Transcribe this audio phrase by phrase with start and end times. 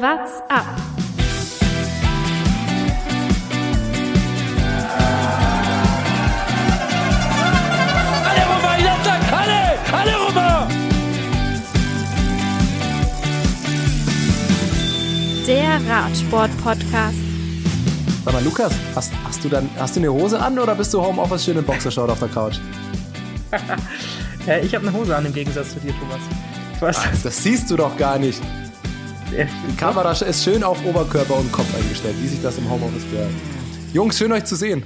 [0.00, 0.64] What's up?
[8.24, 9.60] Alle rüber, Jatzak, alle,
[9.92, 10.68] alle rüber!
[15.48, 17.18] Der Radsport-Podcast.
[18.24, 21.02] Sag mal, Lukas, hast, hast, du dann, hast du eine Hose an oder bist du
[21.02, 22.58] Homeoffice schön in Boxershort auf der Couch?
[24.46, 26.20] Äh, ich habe eine Hose an im Gegensatz zu dir, Thomas.
[26.78, 27.22] Was?
[27.24, 28.40] Das siehst du doch gar nicht.
[29.68, 33.30] Die Kamera ist schön auf Oberkörper und Kopf eingestellt, wie sich das im Homeoffice gehört.
[33.92, 34.84] Jungs, schön euch zu sehen.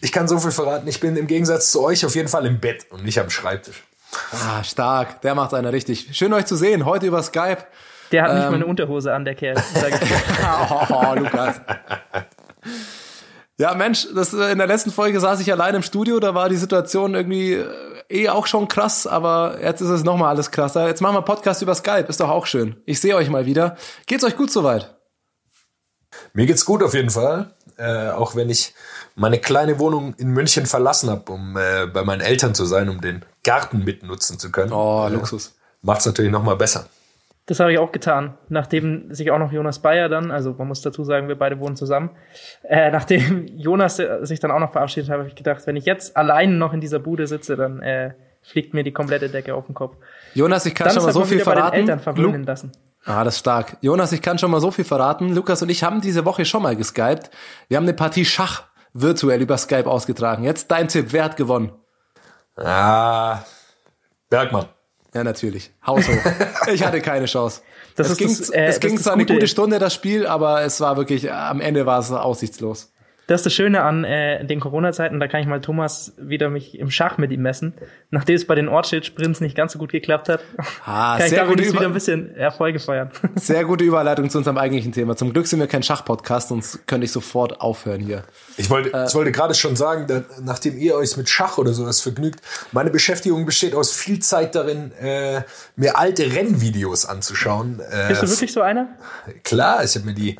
[0.00, 2.60] Ich kann so viel verraten, ich bin im Gegensatz zu euch auf jeden Fall im
[2.60, 3.82] Bett und nicht am Schreibtisch.
[4.32, 5.22] Ah, stark.
[5.22, 6.08] Der macht einer richtig.
[6.12, 6.84] Schön euch zu sehen.
[6.84, 7.58] Heute über Skype.
[8.12, 8.50] Der hat nicht Ähm.
[8.50, 9.56] mal eine Unterhose an, der Kerl.
[9.74, 10.16] Sag ich dir.
[10.90, 11.60] Oh, Lukas.
[13.58, 16.56] Ja, Mensch, das, in der letzten Folge saß ich allein im Studio, da war die
[16.56, 17.66] Situation irgendwie äh,
[18.08, 20.86] eh auch schon krass, aber jetzt ist es nochmal alles krasser.
[20.86, 22.76] Jetzt machen wir Podcast über Skype, ist doch auch schön.
[22.86, 23.76] Ich sehe euch mal wieder.
[24.06, 24.96] Geht's euch gut soweit?
[26.32, 28.74] Mir geht's gut auf jeden Fall, äh, auch wenn ich
[29.16, 33.00] meine kleine Wohnung in München verlassen habe, um äh, bei meinen Eltern zu sein, um
[33.00, 34.72] den Garten mitnutzen zu können.
[34.72, 35.54] Oh, äh, Luxus.
[35.82, 36.88] Macht's natürlich noch mal besser.
[37.46, 38.38] Das habe ich auch getan.
[38.48, 41.76] Nachdem sich auch noch Jonas Bayer dann, also man muss dazu sagen, wir beide wohnen
[41.76, 42.10] zusammen,
[42.62, 45.84] äh, nachdem Jonas äh, sich dann auch noch verabschiedet hat, habe ich gedacht, wenn ich
[45.84, 49.66] jetzt allein noch in dieser Bude sitze, dann äh, fliegt mir die komplette Decke auf
[49.66, 49.96] den Kopf.
[50.34, 51.76] Jonas, ich kann Dann schon mal so viel wieder bei den verraten.
[51.80, 52.72] Eltern verwöhnen Lu- lassen.
[53.06, 53.76] Ah, das ist stark.
[53.82, 55.34] Jonas, ich kann schon mal so viel verraten.
[55.34, 57.30] Lukas und ich haben diese Woche schon mal geskypt.
[57.68, 58.62] Wir haben eine Partie Schach
[58.94, 60.44] virtuell über Skype ausgetragen.
[60.44, 61.72] Jetzt dein Tipp, wer hat gewonnen?
[62.56, 63.40] Ah,
[64.30, 64.66] Bergmann.
[65.14, 65.70] Ja, natürlich.
[65.86, 66.32] Haus hoch.
[66.72, 67.62] ich hatte keine Chance.
[67.94, 70.62] Das es ist ging, das, äh, es ging zwar eine gute Stunde, das Spiel, aber
[70.62, 72.92] es war wirklich, am Ende war es aussichtslos.
[73.26, 76.78] Das ist das Schöne an äh, den Corona-Zeiten, da kann ich mal Thomas wieder mich
[76.78, 77.72] im Schach mit ihm messen.
[78.10, 80.40] Nachdem es bei den Ortsschild-Sprints nicht ganz so gut geklappt hat,
[80.84, 83.10] Ah, kann ich sehr damit wieder ein bisschen Erfolge feiern.
[83.36, 85.16] Sehr gute Überleitung zu unserem eigentlichen Thema.
[85.16, 88.24] Zum Glück sind wir kein Schachpodcast, sonst könnte ich sofort aufhören hier.
[88.58, 89.06] Ich wollte, Äh.
[89.06, 92.40] ich wollte gerade schon sagen, da, nachdem ihr euch mit Schach oder sowas vergnügt,
[92.72, 95.42] meine Beschäftigung besteht aus viel Zeit darin, äh,
[95.76, 97.80] mir alte Rennvideos anzuschauen.
[97.90, 98.88] Äh, Bist du wirklich so einer?
[99.44, 100.36] Klar, ich habe mir die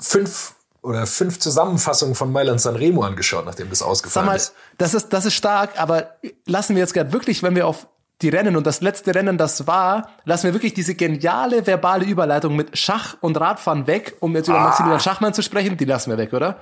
[0.00, 4.54] fünf oder fünf Zusammenfassungen von Mailand Sanremo angeschaut, nachdem das Sag ausgefallen mal, ist.
[4.78, 6.14] das ist, das ist stark, aber
[6.46, 7.88] lassen wir jetzt gerade wirklich, wenn wir auf
[8.22, 12.56] die Rennen und das letzte Rennen das war, lassen wir wirklich diese geniale verbale Überleitung
[12.56, 16.18] mit Schach und Radfahren weg, um jetzt über Maximilian Schachmann zu sprechen, die lassen wir
[16.18, 16.56] weg, oder?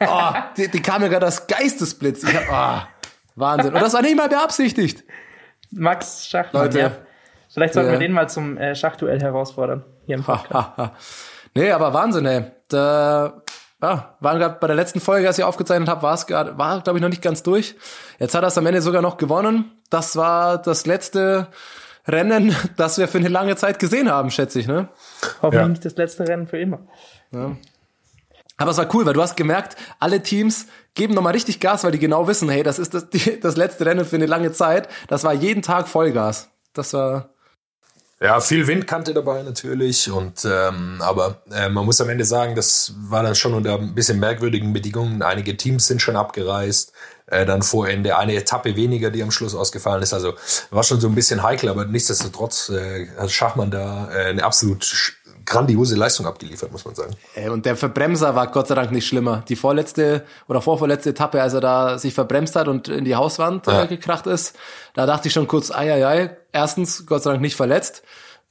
[0.00, 2.24] oh, die, die kam mir gerade das Geistesblitz.
[2.24, 2.88] Ich hab, ah,
[3.36, 3.74] Wahnsinn.
[3.74, 5.04] Und das war nicht mal beabsichtigt.
[5.70, 6.78] Max Schachmann, Leute.
[6.78, 6.90] ja.
[7.52, 7.92] Vielleicht sollten Ja.
[7.94, 9.84] wir den mal zum äh, Schachduell herausfordern.
[10.06, 10.52] Hier im Podcast.
[10.52, 10.92] Ha, ha.
[11.54, 12.44] Nee, aber Wahnsinn, ey.
[12.68, 13.42] Da,
[13.82, 16.80] ja, waren gerade bei der letzten Folge, als ich aufgezeichnet habe, war es gerade, war,
[16.80, 17.74] glaube ich, noch nicht ganz durch.
[18.18, 19.72] Jetzt hat er es am Ende sogar noch gewonnen.
[19.90, 21.48] Das war das letzte
[22.06, 24.88] Rennen, das wir für eine lange Zeit gesehen haben, schätze ich, ne?
[25.42, 25.68] Hoffentlich Ja.
[25.68, 26.80] nicht das letzte Rennen für immer.
[28.56, 31.90] Aber es war cool, weil du hast gemerkt, alle Teams geben nochmal richtig Gas, weil
[31.90, 34.88] die genau wissen, hey, das ist das, die, das letzte Rennen für eine lange Zeit.
[35.08, 36.50] Das war jeden Tag Vollgas.
[36.72, 37.30] Das war,
[38.20, 40.10] Ja, viel Windkante dabei natürlich.
[40.10, 43.94] Und ähm, aber äh, man muss am Ende sagen, das war dann schon unter ein
[43.94, 45.22] bisschen merkwürdigen Bedingungen.
[45.22, 46.92] Einige Teams sind schon abgereist.
[47.26, 50.12] Äh, dann vor Ende eine Etappe weniger, die am Schluss ausgefallen ist.
[50.12, 50.34] Also
[50.70, 54.84] war schon so ein bisschen heikel, aber nichtsdestotrotz äh, hat Schachmann da äh, eine absolut
[55.44, 57.14] grandiose Leistung abgeliefert, muss man sagen.
[57.34, 59.44] Ey, und der Verbremser war Gott sei Dank nicht schlimmer.
[59.48, 63.66] Die vorletzte oder vorvorletzte Etappe, als er da sich verbremst hat und in die Hauswand
[63.66, 63.84] Ja.
[63.84, 64.56] äh, gekracht ist,
[64.94, 66.36] da dachte ich schon kurz, ei, ei, ei.
[66.52, 68.02] Erstens, Gott sei Dank nicht verletzt.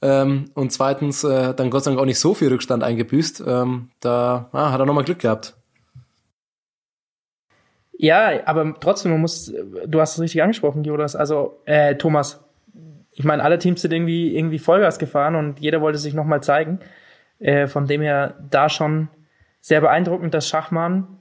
[0.02, 3.42] Ähm, und zweitens, äh, dann Gott sei Dank auch nicht so viel Rückstand eingebüßt.
[3.46, 5.54] Ähm, da ah, hat er nochmal Glück gehabt.
[7.96, 9.52] Ja, aber trotzdem, man muss,
[9.86, 12.40] du hast es richtig angesprochen, Jonas, also äh, Thomas.
[13.14, 16.80] Ich meine, alle Teams sind irgendwie irgendwie Vollgas gefahren und jeder wollte sich nochmal zeigen.
[17.38, 19.08] Äh, von dem her da schon
[19.60, 21.18] sehr beeindruckend, dass Schachmann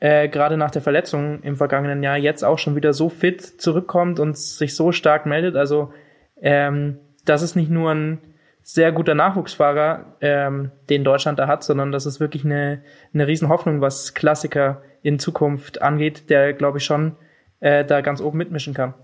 [0.00, 4.18] äh, gerade nach der Verletzung im vergangenen Jahr jetzt auch schon wieder so fit zurückkommt
[4.18, 5.56] und sich so stark meldet.
[5.56, 5.92] Also
[6.40, 8.18] ähm, das ist nicht nur ein
[8.62, 12.82] sehr guter Nachwuchsfahrer, ähm, den Deutschland da hat, sondern das ist wirklich eine,
[13.12, 17.16] eine Riesenhoffnung, was Klassiker in Zukunft angeht, der, glaube ich, schon
[17.60, 18.94] äh, da ganz oben mitmischen kann.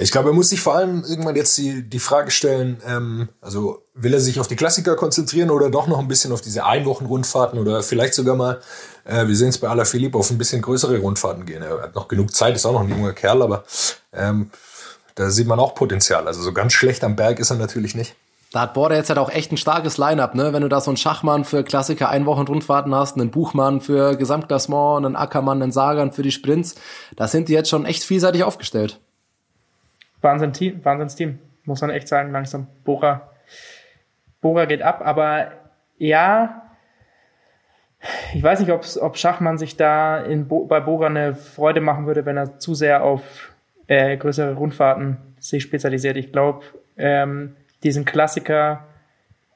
[0.00, 3.82] Ich glaube, er muss sich vor allem irgendwann jetzt die, die Frage stellen, ähm, also
[3.94, 7.58] will er sich auf die Klassiker konzentrieren oder doch noch ein bisschen auf diese Einwochenrundfahrten
[7.58, 8.60] oder vielleicht sogar mal,
[9.04, 11.62] äh, wir sehen es bei Alaphilippe, auf ein bisschen größere Rundfahrten gehen.
[11.62, 13.64] Er hat noch genug Zeit, ist auch noch ein junger Kerl, aber
[14.14, 14.50] ähm,
[15.16, 16.26] da sieht man auch Potenzial.
[16.26, 18.14] Also so ganz schlecht am Berg ist er natürlich nicht.
[18.52, 20.52] Da hat Border jetzt halt auch echt ein starkes Line-Up, ne?
[20.52, 25.14] Wenn du da so einen Schachmann für Klassiker Einwochen-Rundfahrten hast, einen Buchmann für Gesamtklassement, einen
[25.14, 26.74] Ackermann, einen Sagan für die Sprints,
[27.14, 28.98] da sind die jetzt schon echt vielseitig aufgestellt.
[30.20, 32.66] Wahnsinn Team, Wahnsinnsteam, muss man echt sagen, langsam.
[32.84, 33.30] Bora
[34.40, 35.52] Bora geht ab, aber
[35.98, 36.62] ja,
[38.32, 42.24] ich weiß nicht, ob Schachmann sich da in Bo bei Bora eine Freude machen würde,
[42.24, 43.52] wenn er zu sehr auf
[43.86, 46.16] äh, größere Rundfahrten sich spezialisiert.
[46.16, 46.64] Ich glaube,
[46.96, 48.84] ähm, diesen Klassiker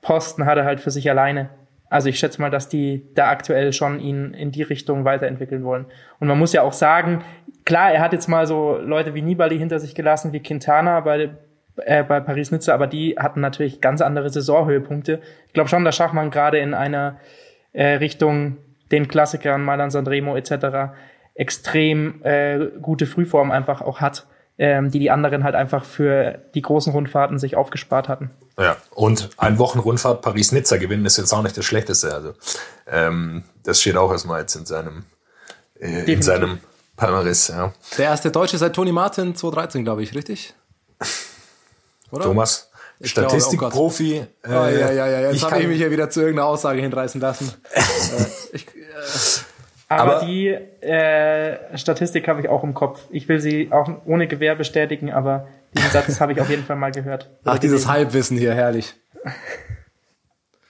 [0.03, 1.49] Posten hat er halt für sich alleine.
[1.89, 5.87] Also ich schätze mal, dass die da aktuell schon ihn in die Richtung weiterentwickeln wollen.
[6.19, 7.23] Und man muss ja auch sagen,
[7.65, 11.31] klar, er hat jetzt mal so Leute wie Nibali hinter sich gelassen, wie Quintana bei,
[11.77, 15.21] äh, bei Paris-Nizza, aber die hatten natürlich ganz andere Saisonhöhepunkte.
[15.47, 17.19] Ich glaube schon, dass Schachmann gerade in einer
[17.73, 18.59] äh, Richtung
[18.91, 20.95] den Klassikern, Mailand Sanremo etc.
[21.35, 24.27] extrem äh, gute Frühform einfach auch hat,
[24.59, 28.31] ähm, die die anderen halt einfach für die großen Rundfahrten sich aufgespart hatten.
[28.59, 32.15] Ja, und ein Wochenrundfahrt Paris-Nizza gewinnen ist jetzt auch nicht das Schlechteste.
[32.15, 32.35] Also
[32.87, 35.07] ähm, das steht auch erstmal jetzt in seinem
[35.81, 36.61] äh, in seinem
[36.97, 37.49] Palmaris.
[37.49, 37.73] Ja.
[37.99, 40.55] Der erste Deutsche seit Toni Martin 2013, glaube ich, richtig?
[42.11, 42.25] Oder?
[42.25, 42.71] Thomas,
[43.03, 44.25] Statistikprofi.
[44.45, 45.31] Oh, äh, oh, ja, ja, ja.
[45.31, 47.53] Jetzt habe ich mich ja wieder zu irgendeiner Aussage hinreißen lassen.
[47.73, 47.81] äh,
[48.53, 48.71] ich, äh,
[49.89, 53.01] aber, aber, die äh, Statistik habe ich auch im Kopf.
[53.11, 56.77] Ich will sie auch ohne Gewehr bestätigen, aber diesen Satz habe ich auf jeden Fall
[56.77, 57.31] mal gehört.
[57.45, 58.95] Ach, dieses Halbwissen hier, herrlich.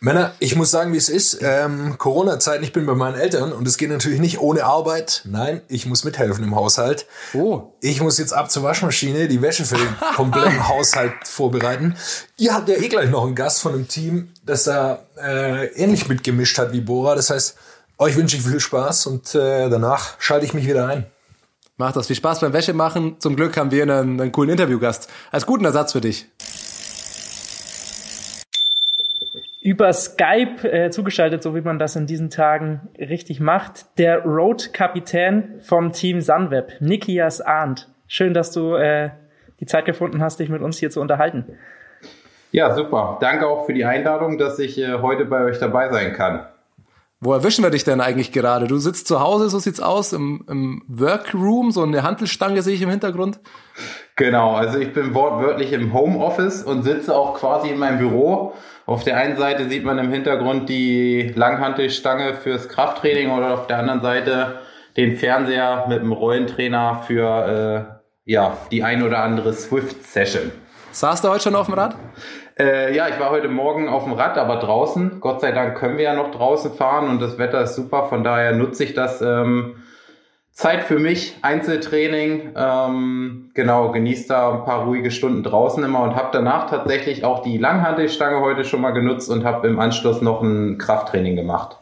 [0.05, 1.39] Männer, ich muss sagen, wie es ist.
[1.41, 5.23] Ähm, Corona-Zeiten, ich bin bei meinen Eltern und es geht natürlich nicht ohne Arbeit.
[5.25, 7.07] Nein, ich muss mithelfen im Haushalt.
[7.33, 7.73] Oh.
[7.81, 11.97] Ich muss jetzt ab zur Waschmaschine, die Wäsche für den kompletten Haushalt vorbereiten.
[12.37, 16.07] Ihr habt ja eh gleich noch einen Gast von einem Team, das da äh, ähnlich
[16.07, 17.15] mitgemischt hat wie Bora.
[17.15, 17.57] Das heißt,
[17.97, 21.07] euch wünsche ich viel Spaß und äh, danach schalte ich mich wieder ein.
[21.79, 23.17] Macht das viel Spaß beim Wäsche machen.
[23.21, 25.09] Zum Glück haben wir einen, einen coolen Interviewgast.
[25.33, 26.27] Als guten Ersatz für dich.
[29.65, 35.63] Über Skype äh, zugeschaltet, so wie man das in diesen Tagen richtig macht, der Road-Kapitän
[35.63, 37.89] vom Team Sunweb, Nikias Arndt.
[38.07, 39.09] Schön, dass du äh,
[39.61, 41.47] die Zeit gefunden hast, dich mit uns hier zu unterhalten.
[42.53, 43.17] Ja, super.
[43.23, 46.47] Danke auch für die Einladung, dass ich äh, heute bei euch dabei sein kann.
[47.21, 48.67] Wo erwischen wir dich denn eigentlich gerade?
[48.67, 52.83] Du sitzt zu Hause, so sieht's aus, im, im Workroom, so eine Handelstange sehe ich
[52.83, 53.41] im Hintergrund.
[54.17, 58.53] Genau, also ich bin wortwörtlich im Homeoffice und sitze auch quasi in meinem Büro
[58.87, 63.79] auf der einen Seite sieht man im Hintergrund die Langhantelstange fürs Krafttraining oder auf der
[63.79, 64.59] anderen Seite
[64.97, 70.53] den Fernseher mit dem Rollentrainer für äh, ja, die ein oder andere Swift-Session.
[70.93, 71.97] Saß du heute schon auf dem Rad?
[72.59, 75.19] Äh, ja, ich war heute Morgen auf dem Rad, aber draußen.
[75.21, 78.05] Gott sei Dank können wir ja noch draußen fahren und das Wetter ist super.
[78.05, 79.83] Von daher nutze ich das ähm,
[80.55, 86.15] Zeit für mich, Einzeltraining, ähm, genau, genießt da ein paar ruhige Stunden draußen immer und
[86.15, 90.43] habe danach tatsächlich auch die Langhantelstange heute schon mal genutzt und habe im Anschluss noch
[90.43, 91.77] ein Krafttraining gemacht.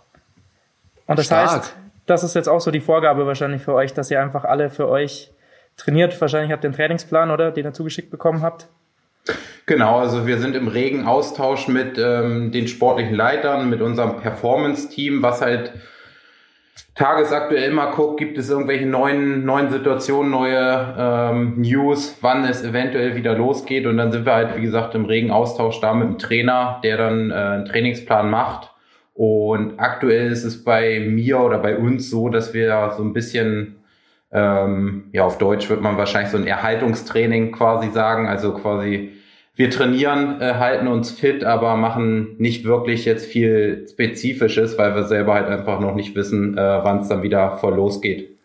[1.06, 1.50] Und das Stark.
[1.50, 1.76] heißt,
[2.06, 4.88] das ist jetzt auch so die Vorgabe wahrscheinlich für euch, dass ihr einfach alle für
[4.88, 5.30] euch
[5.76, 6.19] trainiert.
[6.19, 7.50] Wahrscheinlich habt ihr einen Trainingsplan, oder?
[7.50, 8.69] Den ihr zugeschickt bekommen habt.
[9.66, 15.22] Genau, also wir sind im regen Austausch mit ähm, den sportlichen Leitern, mit unserem Performance-Team,
[15.22, 15.74] was halt
[16.94, 23.14] tagesaktuell mal guckt, gibt es irgendwelche neuen, neuen Situationen, neue ähm, News, wann es eventuell
[23.14, 23.86] wieder losgeht.
[23.86, 26.96] Und dann sind wir halt, wie gesagt, im regen Austausch da mit dem Trainer, der
[26.98, 28.70] dann äh, einen Trainingsplan macht.
[29.14, 33.76] Und aktuell ist es bei mir oder bei uns so, dass wir so ein bisschen,
[34.30, 39.12] ähm, ja, auf Deutsch wird man wahrscheinlich so ein Erhaltungstraining quasi sagen, also quasi
[39.62, 45.04] wir trainieren, äh, halten uns fit, aber machen nicht wirklich jetzt viel Spezifisches, weil wir
[45.04, 48.36] selber halt einfach noch nicht wissen, äh, wann es dann wieder voll losgeht.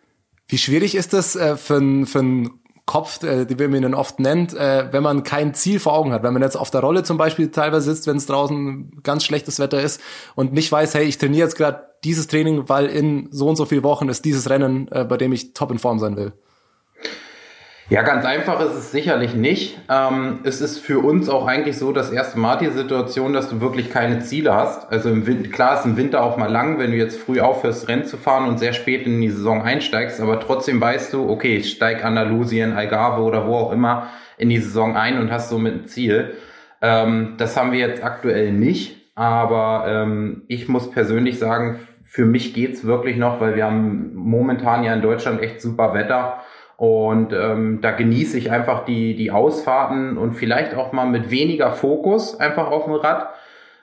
[0.46, 2.44] Wie schwierig ist das äh, für, für
[2.86, 6.22] Kopf, äh, die man ihn oft nennt, äh, wenn man kein Ziel vor Augen hat.
[6.22, 9.58] Wenn man jetzt auf der Rolle zum Beispiel teilweise sitzt, wenn es draußen ganz schlechtes
[9.58, 10.00] Wetter ist
[10.36, 13.64] und nicht weiß, hey, ich trainiere jetzt gerade dieses Training, weil in so und so
[13.64, 16.32] vielen Wochen ist dieses Rennen, äh, bei dem ich top in Form sein will.
[17.90, 19.80] Ja, ganz einfach ist es sicherlich nicht.
[19.88, 23.62] Ähm, es ist für uns auch eigentlich so das erste Mal die Situation, dass du
[23.62, 24.92] wirklich keine Ziele hast.
[24.92, 27.88] Also im Winter, klar ist im Winter auch mal lang, wenn du jetzt früh aufhörst,
[27.88, 31.56] Rennen zu fahren und sehr spät in die Saison einsteigst, aber trotzdem weißt du, okay,
[31.56, 35.74] ich steig Andalusien, Algarve oder wo auch immer in die Saison ein und hast somit
[35.74, 36.34] ein Ziel.
[36.82, 42.52] Ähm, das haben wir jetzt aktuell nicht, aber ähm, ich muss persönlich sagen, für mich
[42.52, 46.42] geht's wirklich noch, weil wir haben momentan ja in Deutschland echt super Wetter
[46.78, 51.72] und ähm, da genieße ich einfach die, die Ausfahrten und vielleicht auch mal mit weniger
[51.72, 53.30] Fokus einfach auf dem Rad.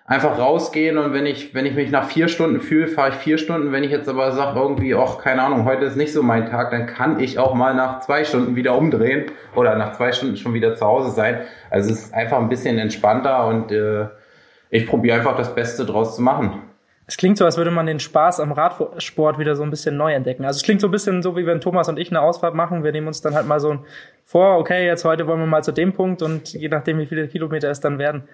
[0.06, 3.38] Einfach rausgehen und wenn ich, wenn ich mich nach vier Stunden fühle, fahre ich vier
[3.38, 3.74] Stunden.
[3.74, 6.72] Wenn ich jetzt aber sage, irgendwie, ach, keine Ahnung, heute ist nicht so mein Tag,
[6.72, 9.26] dann kann ich auch mal nach zwei Stunden wieder umdrehen
[9.56, 11.42] oder nach zwei Stunden schon wieder zu Hause sein.
[11.70, 14.06] Also es ist einfach ein bisschen entspannter und äh,
[14.70, 16.62] ich probiere einfach das Beste draus zu machen.
[17.08, 20.14] Es klingt so, als würde man den Spaß am Radsport wieder so ein bisschen neu
[20.14, 20.44] entdecken.
[20.44, 22.84] Also es klingt so ein bisschen so, wie wenn Thomas und ich eine Ausfahrt machen.
[22.84, 23.80] Wir nehmen uns dann halt mal so
[24.24, 27.28] vor, okay, jetzt heute wollen wir mal zu dem Punkt und je nachdem, wie viele
[27.28, 28.28] Kilometer es dann werden.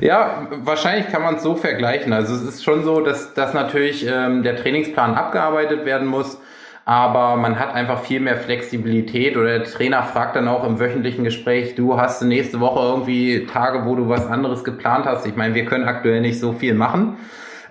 [0.00, 2.12] Ja, wahrscheinlich kann man es so vergleichen.
[2.12, 6.40] Also es ist schon so, dass, dass natürlich ähm, der Trainingsplan abgearbeitet werden muss,
[6.86, 11.24] aber man hat einfach viel mehr Flexibilität oder der Trainer fragt dann auch im wöchentlichen
[11.24, 15.26] Gespräch, du hast nächste Woche irgendwie Tage, wo du was anderes geplant hast.
[15.26, 17.16] Ich meine, wir können aktuell nicht so viel machen.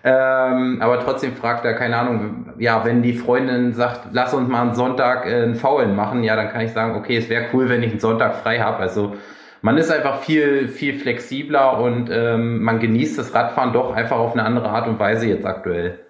[0.03, 4.63] Ähm, aber trotzdem fragt er, keine Ahnung, ja, wenn die Freundin sagt, lass uns mal
[4.63, 7.69] einen Sonntag äh, einen Faulen machen, ja, dann kann ich sagen, okay, es wäre cool,
[7.69, 8.79] wenn ich einen Sonntag frei habe.
[8.79, 9.15] Also
[9.61, 14.33] man ist einfach viel, viel flexibler und ähm, man genießt das Radfahren doch einfach auf
[14.33, 16.04] eine andere Art und Weise jetzt aktuell.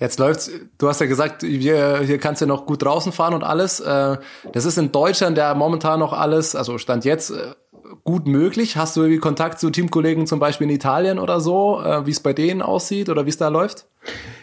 [0.00, 3.44] Jetzt läuft's, du hast ja gesagt, hier, hier kannst du noch gut draußen fahren und
[3.44, 3.78] alles.
[3.78, 4.16] Äh,
[4.52, 7.54] das ist in Deutschland ja momentan noch alles, also Stand jetzt, äh,
[8.02, 8.76] gut möglich.
[8.76, 12.20] Hast du irgendwie Kontakt zu Teamkollegen zum Beispiel in Italien oder so, äh, wie es
[12.20, 13.86] bei denen aussieht oder wie es da läuft?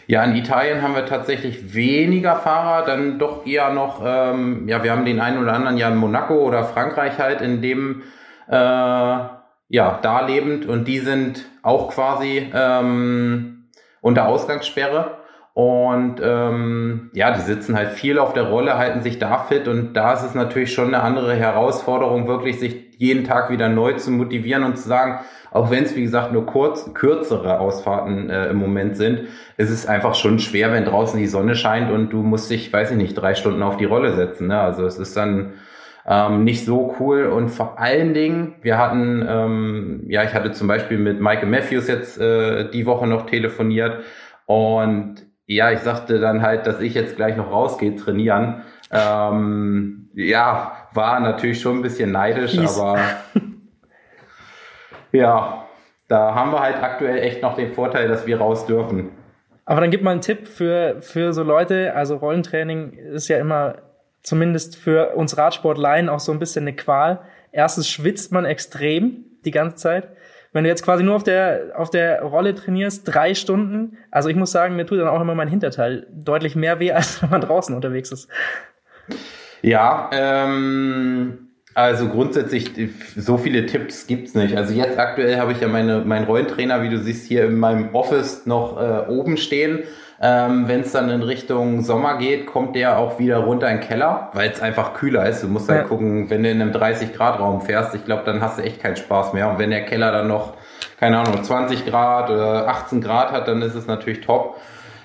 [0.06, 4.90] Ja, in Italien haben wir tatsächlich weniger Fahrer, dann doch eher noch, ähm, ja, wir
[4.90, 8.02] haben den einen oder anderen ja in Monaco oder Frankreich halt, in dem
[8.48, 13.68] äh, ja, da lebend und die sind auch quasi ähm,
[14.00, 15.21] unter Ausgangssperre.
[15.54, 19.92] Und ähm, ja, die sitzen halt viel auf der Rolle, halten sich da fit und
[19.92, 24.10] da ist es natürlich schon eine andere Herausforderung, wirklich sich jeden Tag wieder neu zu
[24.12, 28.56] motivieren und zu sagen, auch wenn es wie gesagt nur kurz kürzere Ausfahrten äh, im
[28.56, 29.28] Moment sind,
[29.58, 32.92] ist es einfach schon schwer, wenn draußen die Sonne scheint und du musst dich, weiß
[32.92, 34.46] ich nicht, drei Stunden auf die Rolle setzen.
[34.46, 34.58] Ne?
[34.58, 35.52] Also es ist dann
[36.06, 37.26] ähm, nicht so cool.
[37.26, 41.88] Und vor allen Dingen, wir hatten, ähm, ja, ich hatte zum Beispiel mit Michael Matthews
[41.88, 43.98] jetzt äh, die Woche noch telefoniert
[44.46, 48.62] und ja, ich sagte dann halt, dass ich jetzt gleich noch rausgehe trainieren.
[48.90, 52.78] Ähm, ja, war natürlich schon ein bisschen neidisch, Fies.
[52.78, 53.00] aber
[55.12, 55.66] ja,
[56.08, 59.10] da haben wir halt aktuell echt noch den Vorteil, dass wir raus dürfen.
[59.64, 61.94] Aber dann gib mal einen Tipp für, für so Leute.
[61.94, 63.76] Also Rollentraining ist ja immer
[64.22, 67.20] zumindest für uns Radsportleien auch so ein bisschen eine Qual.
[67.52, 70.08] Erstens schwitzt man extrem die ganze Zeit.
[70.52, 74.36] Wenn du jetzt quasi nur auf der, auf der Rolle trainierst, drei Stunden, also ich
[74.36, 77.40] muss sagen, mir tut dann auch immer mein Hinterteil deutlich mehr weh, als wenn man
[77.40, 78.28] draußen unterwegs ist.
[79.62, 82.70] Ja, ähm, also grundsätzlich,
[83.16, 84.56] so viele Tipps gibt's nicht.
[84.56, 87.94] Also jetzt aktuell habe ich ja meine, meinen Rollentrainer, wie du siehst, hier in meinem
[87.94, 89.84] Office noch äh, oben stehen.
[90.20, 93.86] Ähm, Wenn es dann in Richtung Sommer geht, kommt der auch wieder runter in den
[93.86, 95.42] Keller, weil es einfach kühler ist.
[95.42, 95.88] Du musst halt ja.
[95.88, 99.32] gucken, wenn du in einem 30-Grad-Raum fährst, ich glaube, dann hast du echt keinen Spaß
[99.32, 99.50] mehr.
[99.50, 100.54] Und wenn der Keller dann noch,
[101.00, 104.58] keine Ahnung, 20 Grad oder 18 Grad hat, dann ist es natürlich top.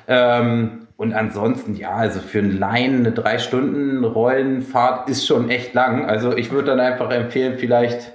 [0.07, 5.75] Ähm, und ansonsten, ja, also für einen Laien eine drei Stunden Rollenfahrt ist schon echt
[5.75, 6.05] lang.
[6.05, 8.13] Also ich würde dann einfach empfehlen, vielleicht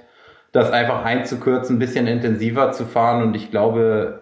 [0.51, 3.23] das einfach einzukürzen, ein bisschen intensiver zu fahren.
[3.23, 4.21] Und ich glaube,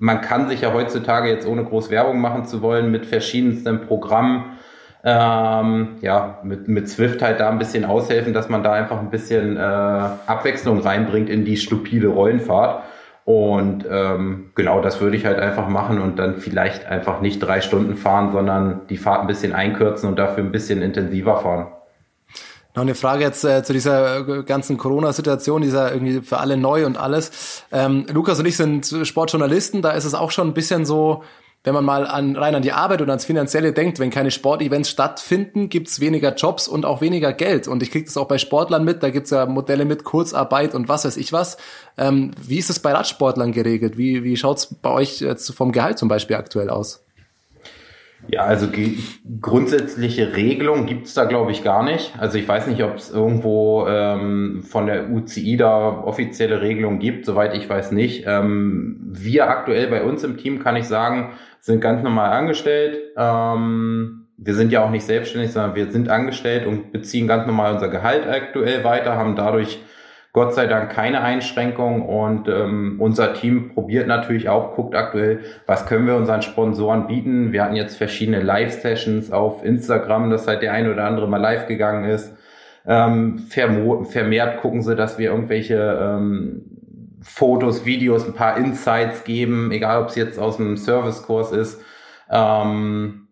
[0.00, 4.58] man kann sich ja heutzutage jetzt ohne groß Werbung machen zu wollen mit verschiedensten Programmen
[5.02, 9.10] ähm, ja, mit, mit Swift halt da ein bisschen aushelfen, dass man da einfach ein
[9.10, 12.84] bisschen äh, Abwechslung reinbringt in die stupide Rollenfahrt.
[13.24, 17.60] Und ähm, genau das würde ich halt einfach machen und dann vielleicht einfach nicht drei
[17.60, 21.68] Stunden fahren, sondern die Fahrt ein bisschen einkürzen und dafür ein bisschen intensiver fahren.
[22.74, 26.86] Noch eine Frage jetzt äh, zu dieser äh, ganzen Corona-Situation, dieser irgendwie für alle neu
[26.86, 27.64] und alles.
[27.72, 31.24] Ähm, Lukas und ich sind Sportjournalisten, da ist es auch schon ein bisschen so,
[31.64, 34.88] wenn man mal an, rein an die Arbeit und ans Finanzielle denkt, wenn keine Sportevents
[34.88, 37.68] stattfinden, gibt's weniger Jobs und auch weniger Geld.
[37.68, 40.88] Und ich kriege das auch bei Sportlern mit, da gibt's ja Modelle mit Kurzarbeit und
[40.88, 41.58] was weiß ich was.
[41.98, 43.98] Ähm, wie ist es bei Radsportlern geregelt?
[43.98, 47.04] Wie, wie schaut's bei euch jetzt vom Gehalt zum Beispiel aktuell aus?
[48.28, 48.68] Ja, also
[49.40, 52.12] grundsätzliche Regelung gibt's da, glaube ich, gar nicht.
[52.18, 57.24] Also ich weiß nicht, ob es irgendwo ähm, von der UCI da offizielle Regelungen gibt,
[57.26, 58.24] soweit ich weiß nicht.
[58.26, 62.98] Ähm, wir aktuell bei uns im Team, kann ich sagen, sind ganz normal angestellt.
[63.16, 67.74] Ähm, wir sind ja auch nicht selbstständig, sondern wir sind angestellt und beziehen ganz normal
[67.74, 69.80] unser Gehalt aktuell weiter, haben dadurch
[70.32, 75.86] Gott sei Dank keine Einschränkung und ähm, unser Team probiert natürlich auch, guckt aktuell, was
[75.86, 77.52] können wir unseren Sponsoren bieten.
[77.52, 81.66] Wir hatten jetzt verschiedene Live-Sessions auf Instagram, dass halt der eine oder andere mal live
[81.66, 82.32] gegangen ist.
[82.86, 86.62] Ähm, vermehrt gucken sie, dass wir irgendwelche ähm,
[87.22, 91.82] Fotos, Videos, ein paar Insights geben, egal ob es jetzt aus einem Servicekurs ist.
[92.30, 93.28] Ähm,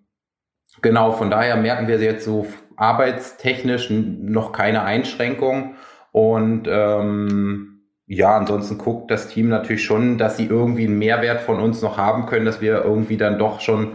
[0.83, 5.77] genau, von daher merken wir jetzt so arbeitstechnisch noch keine Einschränkung.
[6.13, 11.61] Und ähm, ja, ansonsten guckt das Team natürlich schon, dass sie irgendwie einen Mehrwert von
[11.61, 13.93] uns noch haben können, dass wir irgendwie dann doch schon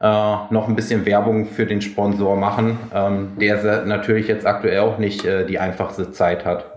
[0.00, 4.98] äh, noch ein bisschen Werbung für den Sponsor machen, ähm, der natürlich jetzt aktuell auch
[4.98, 6.76] nicht äh, die einfachste Zeit hat.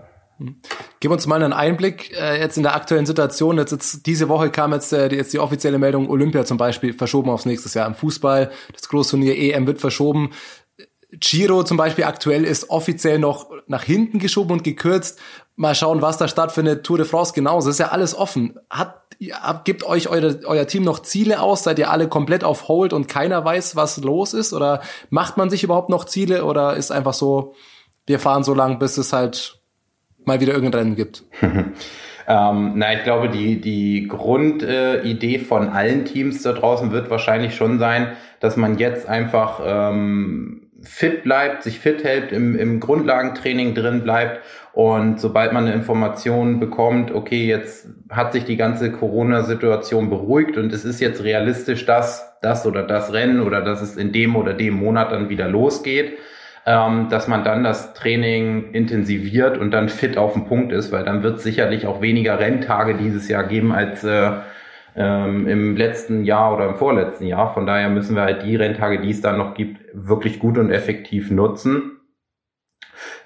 [1.00, 3.58] Gib uns mal einen Einblick äh, jetzt in der aktuellen Situation.
[3.58, 7.28] Jetzt, jetzt diese Woche kam jetzt, äh, jetzt die offizielle Meldung, Olympia zum Beispiel verschoben
[7.28, 8.50] aufs nächste Jahr im Fußball.
[8.72, 10.30] Das Großturnier EM wird verschoben.
[11.18, 15.18] Giro zum Beispiel aktuell ist offiziell noch nach hinten geschoben und gekürzt.
[15.56, 16.84] mal schauen, was da stattfindet.
[16.84, 17.70] Tour de France genauso.
[17.70, 18.58] Ist ja alles offen.
[18.70, 19.02] Hat,
[19.64, 21.64] gibt euch eure, euer Team noch Ziele aus?
[21.64, 24.52] Seid ihr alle komplett auf Hold und keiner weiß, was los ist?
[24.52, 26.44] Oder macht man sich überhaupt noch Ziele?
[26.44, 27.54] Oder ist einfach so,
[28.06, 29.60] wir fahren so lang, bis es halt
[30.24, 31.24] mal wieder irgendein Rennen gibt?
[32.30, 37.56] Ähm, na, ich glaube, die, die Grundidee äh, von allen Teams da draußen wird wahrscheinlich
[37.56, 43.74] schon sein, dass man jetzt einfach ähm, fit bleibt, sich fit hält, im, im Grundlagentraining
[43.74, 44.40] drin bleibt
[44.72, 50.72] und sobald man eine Information bekommt, okay, jetzt hat sich die ganze Corona-Situation beruhigt und
[50.72, 54.54] es ist jetzt realistisch, dass das oder das Rennen oder dass es in dem oder
[54.54, 56.18] dem Monat dann wieder losgeht,
[56.66, 61.04] ähm, dass man dann das Training intensiviert und dann fit auf den Punkt ist, weil
[61.04, 64.30] dann wird es sicherlich auch weniger Renntage dieses Jahr geben als äh,
[64.96, 67.54] ähm, im letzten Jahr oder im vorletzten Jahr.
[67.54, 70.70] Von daher müssen wir halt die Renntage, die es dann noch gibt, wirklich gut und
[70.70, 72.00] effektiv nutzen.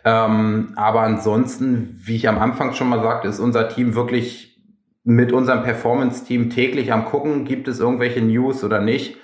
[0.04, 4.60] Ähm, aber ansonsten, wie ich am Anfang schon mal sagte, ist unser Team wirklich
[5.04, 9.16] mit unserem Performance-Team täglich am gucken, gibt es irgendwelche News oder nicht.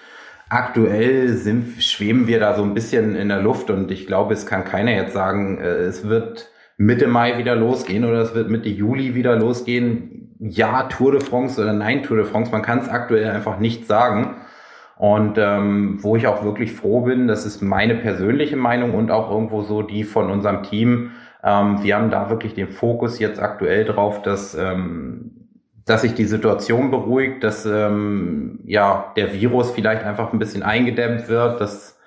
[0.48, 4.46] Aktuell sind, schweben wir da so ein bisschen in der Luft und ich glaube, es
[4.46, 8.68] kann keiner jetzt sagen, äh, es wird Mitte Mai wieder losgehen oder es wird Mitte
[8.68, 10.34] Juli wieder losgehen.
[10.38, 12.50] Ja, Tour de France oder nein, Tour de France.
[12.50, 14.39] Man kann es aktuell einfach nicht sagen.
[15.00, 19.30] Und ähm, wo ich auch wirklich froh bin, das ist meine persönliche Meinung und auch
[19.30, 21.12] irgendwo so die von unserem Team.
[21.42, 25.48] Ähm, wir haben da wirklich den Fokus jetzt aktuell drauf, dass ähm,
[25.86, 31.28] dass sich die Situation beruhigt, dass ähm, ja der Virus vielleicht einfach ein bisschen eingedämmt
[31.28, 31.98] wird, dass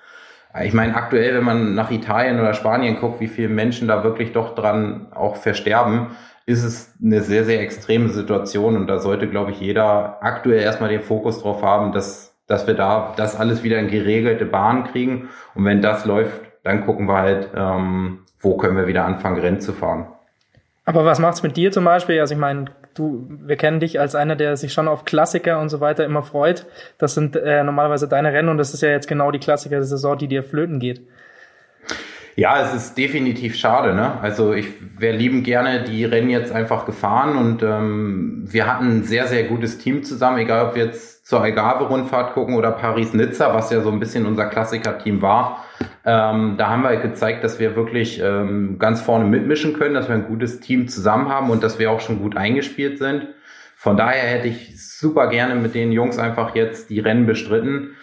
[0.62, 4.30] ich meine, aktuell, wenn man nach Italien oder Spanien guckt, wie viele Menschen da wirklich
[4.30, 6.12] doch dran auch versterben,
[6.46, 10.90] ist es eine sehr, sehr extreme Situation und da sollte, glaube ich, jeder aktuell erstmal
[10.90, 15.28] den Fokus drauf haben, dass, dass wir da das alles wieder in geregelte Bahn kriegen
[15.54, 19.60] und wenn das läuft, dann gucken wir halt, ähm, wo können wir wieder anfangen, Rennen
[19.60, 20.06] zu fahren.
[20.84, 22.20] Aber was macht's mit dir zum Beispiel?
[22.20, 25.70] Also ich meine, du, wir kennen dich als einer, der sich schon auf Klassiker und
[25.70, 26.66] so weiter immer freut.
[26.98, 29.84] Das sind äh, normalerweise deine Rennen und das ist ja jetzt genau die Klassiker der
[29.84, 31.06] Saison, die dir flöten geht.
[32.36, 33.94] Ja, es ist definitiv schade.
[33.94, 34.18] Ne?
[34.20, 34.66] Also ich
[34.98, 39.44] wäre lieben gerne die Rennen jetzt einfach gefahren und ähm, wir hatten ein sehr, sehr
[39.44, 43.90] gutes Team zusammen, egal ob wir jetzt zur Algarve-Rundfahrt gucken oder Paris-Nizza, was ja so
[43.90, 45.64] ein bisschen unser Klassiker-Team war.
[46.04, 50.16] Ähm, da haben wir gezeigt, dass wir wirklich ähm, ganz vorne mitmischen können, dass wir
[50.16, 53.28] ein gutes Team zusammen haben und dass wir auch schon gut eingespielt sind.
[53.76, 57.94] Von daher hätte ich super gerne mit den Jungs einfach jetzt die Rennen bestritten.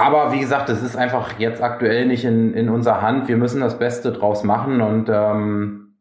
[0.00, 3.28] Aber wie gesagt, es ist einfach jetzt aktuell nicht in, in unserer Hand.
[3.28, 5.98] Wir müssen das Beste draus machen und ähm,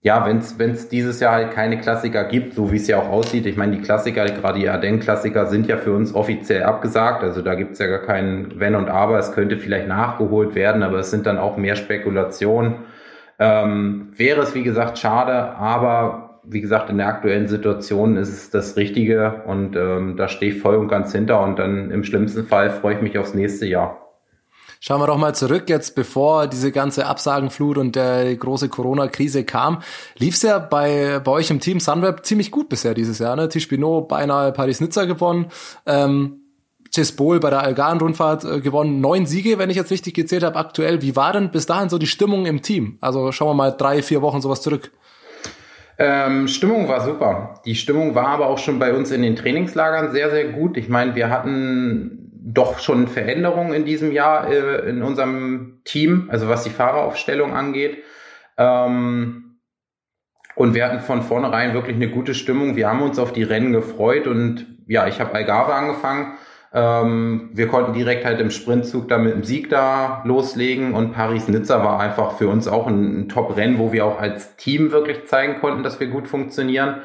[0.00, 0.38] ja, wenn
[0.70, 3.76] es dieses Jahr halt keine Klassiker gibt, so wie es ja auch aussieht, ich meine,
[3.76, 7.22] die Klassiker, gerade die Ardennes-Klassiker, sind ja für uns offiziell abgesagt.
[7.22, 9.18] Also da gibt's ja gar kein Wenn und Aber.
[9.18, 12.76] Es könnte vielleicht nachgeholt werden, aber es sind dann auch mehr Spekulationen.
[13.38, 18.50] Ähm, wäre es, wie gesagt, schade, aber wie gesagt, in der aktuellen Situation ist es
[18.50, 22.46] das Richtige und ähm, da stehe ich voll und ganz hinter und dann im schlimmsten
[22.46, 24.00] Fall freue ich mich aufs nächste Jahr.
[24.80, 29.80] Schauen wir doch mal zurück, jetzt bevor diese ganze Absagenflut und der große Corona-Krise kam,
[30.18, 33.34] lief's ja bei, bei euch im Team Sunweb ziemlich gut bisher dieses Jahr.
[33.34, 33.48] Ne?
[33.48, 35.46] Tischpinot beinahe Paris-Nizza gewonnen,
[35.86, 36.40] ähm,
[37.16, 41.00] Bol bei der Algarve-Rundfahrt äh, gewonnen, neun Siege, wenn ich jetzt richtig gezählt habe, aktuell.
[41.00, 42.98] Wie war denn bis dahin so die Stimmung im Team?
[43.00, 44.92] Also schauen wir mal drei, vier Wochen sowas zurück.
[45.98, 47.60] Ähm, Stimmung war super.
[47.64, 50.76] Die Stimmung war aber auch schon bei uns in den Trainingslagern sehr, sehr gut.
[50.76, 56.48] Ich meine, wir hatten doch schon Veränderungen in diesem Jahr äh, in unserem Team, also
[56.48, 58.02] was die Fahreraufstellung angeht.
[58.58, 59.58] Ähm,
[60.56, 62.76] und wir hatten von vornherein wirklich eine gute Stimmung.
[62.76, 66.34] Wir haben uns auf die Rennen gefreut und ja, ich habe Algarve angefangen.
[66.76, 71.84] Ähm, wir konnten direkt halt im Sprintzug da mit dem Sieg da loslegen und Paris-Nizza
[71.84, 75.60] war einfach für uns auch ein, ein Top-Rennen, wo wir auch als Team wirklich zeigen
[75.60, 76.96] konnten, dass wir gut funktionieren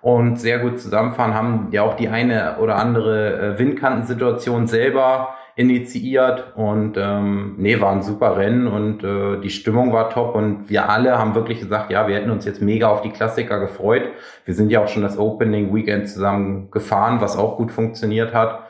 [0.00, 6.52] und sehr gut zusammenfahren, haben ja auch die eine oder andere äh, Windkantensituation selber initiiert
[6.54, 10.88] und ähm, nee, war ein super Rennen und äh, die Stimmung war top und wir
[10.88, 14.04] alle haben wirklich gesagt, ja, wir hätten uns jetzt mega auf die Klassiker gefreut.
[14.44, 18.67] Wir sind ja auch schon das Opening Weekend zusammen gefahren, was auch gut funktioniert hat.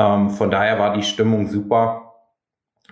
[0.00, 2.14] Ähm, von daher war die Stimmung super.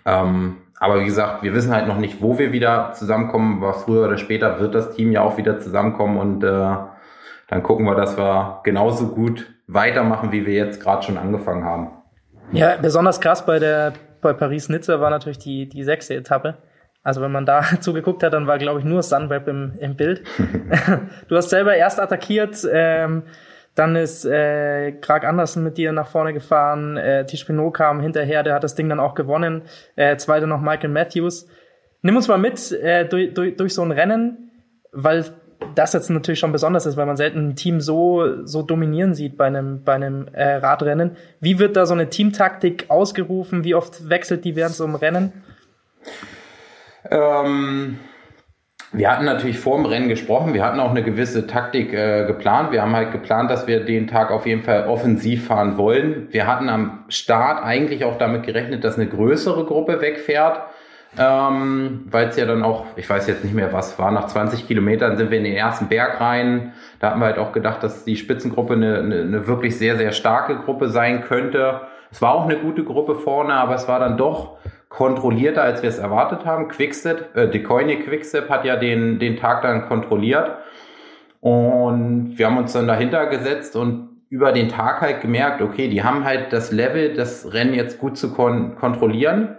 [0.04, 4.06] Ähm, aber wie gesagt, wir wissen halt noch nicht, wo wir wieder zusammenkommen, aber früher
[4.06, 6.76] oder später wird das Team ja auch wieder zusammenkommen und äh,
[7.48, 11.90] dann gucken wir, dass wir genauso gut weitermachen, wie wir jetzt gerade schon angefangen haben.
[12.52, 16.56] Ja, besonders krass bei der bei Paris-Nizza war natürlich die, die sechste Etappe.
[17.02, 20.24] Also wenn man da zugeguckt hat, dann war, glaube ich, nur Sunweb im, im Bild.
[21.28, 23.22] du hast selber erst attackiert, ähm,
[23.78, 28.42] dann ist äh, Krag Andersen mit dir nach vorne gefahren, äh, Tisch Pinot kam hinterher,
[28.42, 29.62] der hat das Ding dann auch gewonnen.
[29.96, 31.46] Äh, zweite noch Michael Matthews.
[32.02, 34.48] Nimm uns mal mit äh, durch, durch, durch so ein Rennen
[34.92, 35.24] weil
[35.74, 39.36] das jetzt natürlich schon besonders ist, weil man selten ein Team so, so dominieren sieht
[39.36, 41.16] bei einem, bei einem äh, Radrennen.
[41.40, 43.64] Wie wird da so eine Teamtaktik ausgerufen?
[43.64, 45.32] Wie oft wechselt die während so einem Rennen?
[47.10, 47.98] Ähm,
[48.92, 50.54] wir hatten natürlich vor dem Rennen gesprochen.
[50.54, 52.72] Wir hatten auch eine gewisse Taktik äh, geplant.
[52.72, 56.28] Wir haben halt geplant, dass wir den Tag auf jeden Fall offensiv fahren wollen.
[56.30, 60.62] Wir hatten am Start eigentlich auch damit gerechnet, dass eine größere Gruppe wegfährt.
[61.18, 64.66] Ähm, weil es ja dann auch, ich weiß jetzt nicht mehr, was war, nach 20
[64.66, 66.72] Kilometern sind wir in den ersten Berg rein.
[67.00, 70.12] Da hatten wir halt auch gedacht, dass die Spitzengruppe eine, eine, eine wirklich sehr, sehr
[70.12, 71.80] starke Gruppe sein könnte.
[72.10, 75.88] Es war auch eine gute Gruppe vorne, aber es war dann doch kontrollierter, als wir
[75.88, 76.68] es erwartet haben.
[76.68, 80.50] Quickstep, äh, Decoyne Quickstep hat ja den, den Tag dann kontrolliert.
[81.40, 86.02] Und wir haben uns dann dahinter gesetzt und über den Tag halt gemerkt, okay, die
[86.02, 89.56] haben halt das Level, das Rennen jetzt gut zu kon kontrollieren.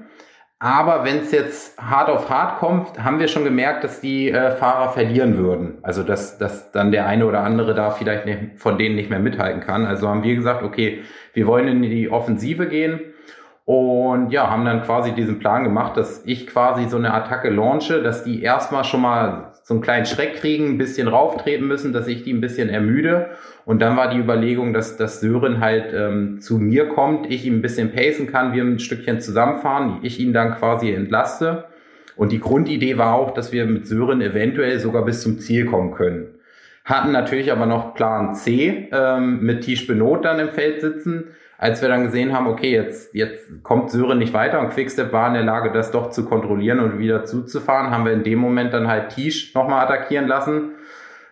[0.61, 4.51] Aber wenn es jetzt hart auf hart kommt, haben wir schon gemerkt, dass die äh,
[4.51, 5.77] Fahrer verlieren würden.
[5.83, 9.19] Also dass, dass dann der eine oder andere da vielleicht nicht, von denen nicht mehr
[9.19, 9.85] mithalten kann.
[9.85, 11.01] Also haben wir gesagt, okay,
[11.33, 12.99] wir wollen in die Offensive gehen
[13.63, 18.03] und ja, haben dann quasi diesen Plan gemacht, dass ich quasi so eine Attacke launche,
[18.03, 22.08] dass die erstmal schon mal so einen kleinen Schreck kriegen, ein bisschen rauftreten müssen, dass
[22.08, 23.29] ich die ein bisschen ermüde.
[23.65, 27.60] Und dann war die Überlegung, dass, dass Sören halt ähm, zu mir kommt, ich ihm
[27.60, 31.65] ein bisschen pacen kann, wir ein Stückchen zusammenfahren, ich ihn dann quasi entlaste.
[32.15, 35.93] Und die Grundidee war auch, dass wir mit Sören eventuell sogar bis zum Ziel kommen
[35.93, 36.29] können.
[36.84, 41.25] Hatten natürlich aber noch Plan C ähm, mit Tisch Benot dann im Feld sitzen
[41.59, 45.27] als wir dann gesehen haben, okay, jetzt, jetzt kommt Sören nicht weiter und Quickstep war
[45.27, 48.73] in der Lage, das doch zu kontrollieren und wieder zuzufahren, haben wir in dem Moment
[48.73, 50.71] dann halt Tisch nochmal attackieren lassen,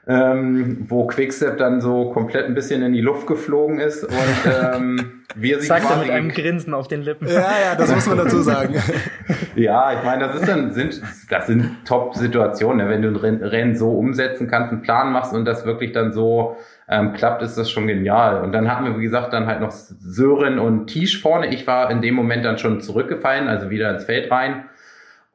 [0.08, 4.14] ähm, wo Quickstep dann so komplett ein bisschen in die Luft geflogen ist und
[4.46, 7.28] ähm, wir sich Sagt er mit einem Grinsen auf den Lippen.
[7.28, 8.76] Ja, ja, das muss man dazu sagen.
[9.56, 12.90] ja, ich meine, das ist dann, sind, das sind Top-Situationen, ne?
[12.90, 16.56] wenn du ein Rennen so umsetzen kannst, einen Plan machst und das wirklich dann so
[16.88, 18.42] ähm, klappt, ist das schon genial.
[18.42, 21.54] Und dann hatten wir, wie gesagt, dann halt noch Sören und Tisch vorne.
[21.54, 24.64] Ich war in dem Moment dann schon zurückgefallen, also wieder ins Feld rein.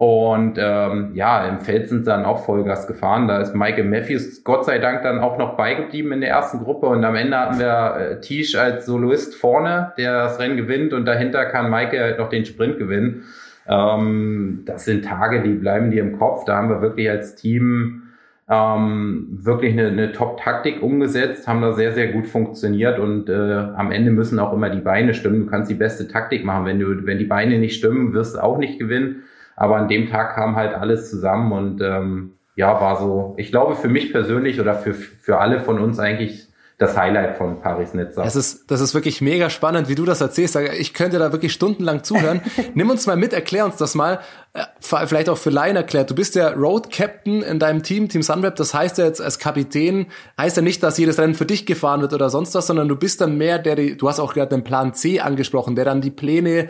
[0.02, 3.28] Und ähm, ja, im Feld sind dann auch Vollgas gefahren.
[3.28, 6.86] Da ist Michael Matthews Gott sei Dank dann auch noch beigeblieben in der ersten Gruppe.
[6.86, 10.92] Und am Ende hatten wir äh, Tisch als Soloist vorne, der das Rennen gewinnt.
[10.92, 13.26] Und dahinter kann Michael halt noch den Sprint gewinnen.
[13.68, 16.46] Ähm, das sind Tage, die bleiben dir im Kopf.
[16.46, 18.02] Da haben wir wirklich als Team
[18.50, 23.32] ähm, wirklich eine, eine Top-Taktik umgesetzt, haben da sehr, sehr gut funktioniert und äh,
[23.76, 25.44] am Ende müssen auch immer die Beine stimmen.
[25.44, 26.64] Du kannst die beste Taktik machen.
[26.64, 29.22] Wenn du, wenn die Beine nicht stimmen, wirst du auch nicht gewinnen.
[29.56, 33.74] Aber an dem Tag kam halt alles zusammen und ähm, ja, war so, ich glaube
[33.74, 36.48] für mich persönlich oder für, für alle von uns eigentlich
[36.82, 38.22] das Highlight von Paris-Nizza.
[38.22, 40.56] Das ist, das ist wirklich mega spannend, wie du das erzählst.
[40.56, 42.42] Ich könnte da wirklich stundenlang zuhören.
[42.74, 44.20] Nimm uns mal mit, erklär uns das mal.
[44.52, 44.64] Äh,
[45.06, 46.10] vielleicht auch für Laien erklärt.
[46.10, 48.56] Du bist der Road Captain in deinem Team, Team Sunweb.
[48.56, 52.00] Das heißt ja jetzt als Kapitän, heißt ja nicht, dass jedes Rennen für dich gefahren
[52.00, 54.64] wird oder sonst was, sondern du bist dann mehr der, du hast auch gerade den
[54.64, 56.68] Plan C angesprochen, der dann die Pläne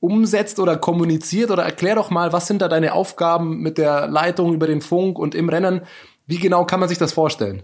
[0.00, 4.54] umsetzt oder kommuniziert oder erklär doch mal, was sind da deine Aufgaben mit der Leitung
[4.54, 5.82] über den Funk und im Rennen?
[6.26, 7.62] Wie genau kann man sich das vorstellen?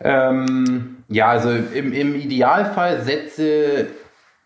[0.00, 3.88] Ähm, ja, also im, im Idealfall setze,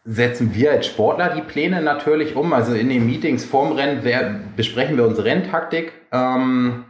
[0.05, 2.55] setzen wir als Sportler die Pläne natürlich um.
[2.55, 5.93] Also in den Meetings vorm Rennen wer, besprechen wir unsere Renntaktik.
[6.11, 6.85] Ähm,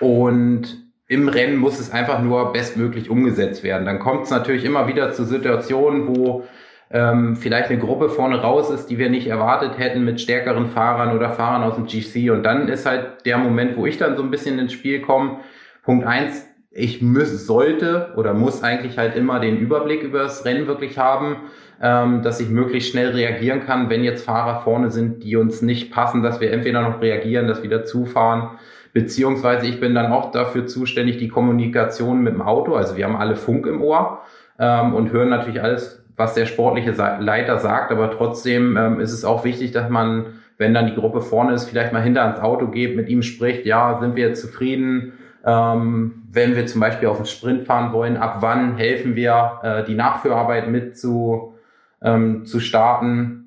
[0.00, 3.84] und im Rennen muss es einfach nur bestmöglich umgesetzt werden.
[3.84, 6.44] Dann kommt es natürlich immer wieder zu Situationen, wo
[6.90, 11.16] ähm, vielleicht eine Gruppe vorne raus ist, die wir nicht erwartet hätten mit stärkeren Fahrern
[11.16, 12.30] oder Fahrern aus dem GC.
[12.30, 15.38] Und dann ist halt der Moment, wo ich dann so ein bisschen ins Spiel komme.
[15.82, 20.66] Punkt eins, ich muss, sollte oder muss eigentlich halt immer den Überblick über das Rennen
[20.66, 21.36] wirklich haben,
[21.80, 25.92] ähm, dass ich möglichst schnell reagieren kann, wenn jetzt Fahrer vorne sind, die uns nicht
[25.92, 28.58] passen, dass wir entweder noch reagieren, dass wieder zufahren,
[28.92, 33.16] beziehungsweise ich bin dann auch dafür zuständig, die Kommunikation mit dem Auto, also wir haben
[33.16, 34.22] alle Funk im Ohr
[34.58, 39.24] ähm, und hören natürlich alles, was der sportliche Leiter sagt, aber trotzdem ähm, ist es
[39.24, 40.26] auch wichtig, dass man,
[40.58, 43.66] wenn dann die Gruppe vorne ist, vielleicht mal hinter ans Auto geht, mit ihm spricht,
[43.66, 48.16] ja, sind wir jetzt zufrieden, ähm, wenn wir zum Beispiel auf den Sprint fahren wollen,
[48.16, 51.54] ab wann helfen wir, äh, die Nachführarbeit mit zu,
[52.02, 53.40] ähm, zu starten.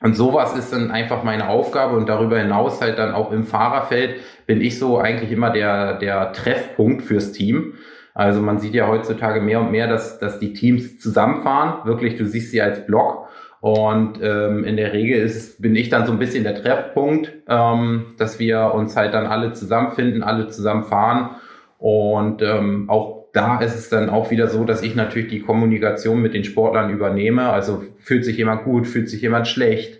[0.00, 4.20] Und sowas ist dann einfach meine Aufgabe und darüber hinaus halt dann auch im Fahrerfeld
[4.46, 7.74] bin ich so eigentlich immer der, der Treffpunkt fürs Team.
[8.18, 11.86] Also man sieht ja heutzutage mehr und mehr, dass, dass die Teams zusammenfahren.
[11.86, 13.28] Wirklich, du siehst sie als Block
[13.60, 18.06] und ähm, in der Regel ist, bin ich dann so ein bisschen der Treffpunkt, ähm,
[18.18, 21.36] dass wir uns halt dann alle zusammenfinden, alle zusammen fahren.
[21.78, 26.20] Und ähm, auch da ist es dann auch wieder so, dass ich natürlich die Kommunikation
[26.20, 27.50] mit den Sportlern übernehme.
[27.50, 29.97] Also fühlt sich jemand gut, fühlt sich jemand schlecht.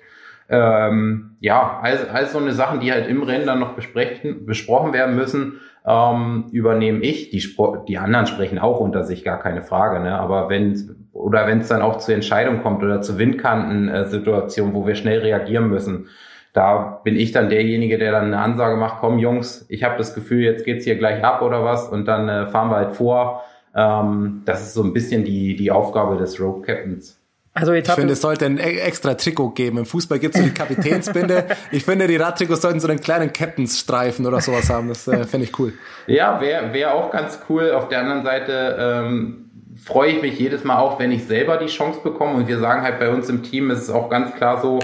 [0.48, 4.92] Ähm, ja, also, also so eine Sachen, die halt im Rennen dann noch besprechen, besprochen
[4.92, 7.30] werden müssen, ähm, übernehme ich.
[7.30, 7.42] Die,
[7.86, 10.00] die anderen sprechen auch unter sich, gar keine Frage.
[10.00, 10.18] Ne?
[10.18, 14.94] Aber wenn oder wenn es dann auch zur Entscheidung kommt oder zu Windkantensituationen, wo wir
[14.94, 16.08] schnell reagieren müssen,
[16.52, 20.14] da bin ich dann derjenige, der dann eine Ansage macht, komm Jungs, ich habe das
[20.14, 23.44] Gefühl, jetzt geht's hier gleich ab oder was und dann äh, fahren wir halt vor.
[23.74, 27.17] Ähm, das ist so ein bisschen die, die Aufgabe des Road Captains.
[27.60, 29.78] Also ich finde, es sollte ein e- extra Trikot geben.
[29.78, 31.46] Im Fußball gibt es so die Kapitänsbinde.
[31.72, 34.88] ich finde, die Radtrikots sollten so einen kleinen Captainstreifen oder sowas haben.
[34.88, 35.72] Das äh, finde ich cool.
[36.06, 37.72] Ja, wäre wär auch ganz cool.
[37.72, 39.50] Auf der anderen Seite ähm,
[39.84, 42.34] freue ich mich jedes Mal auch, wenn ich selber die Chance bekomme.
[42.34, 44.78] Und wir sagen halt bei uns im Team ist es auch ganz klar so,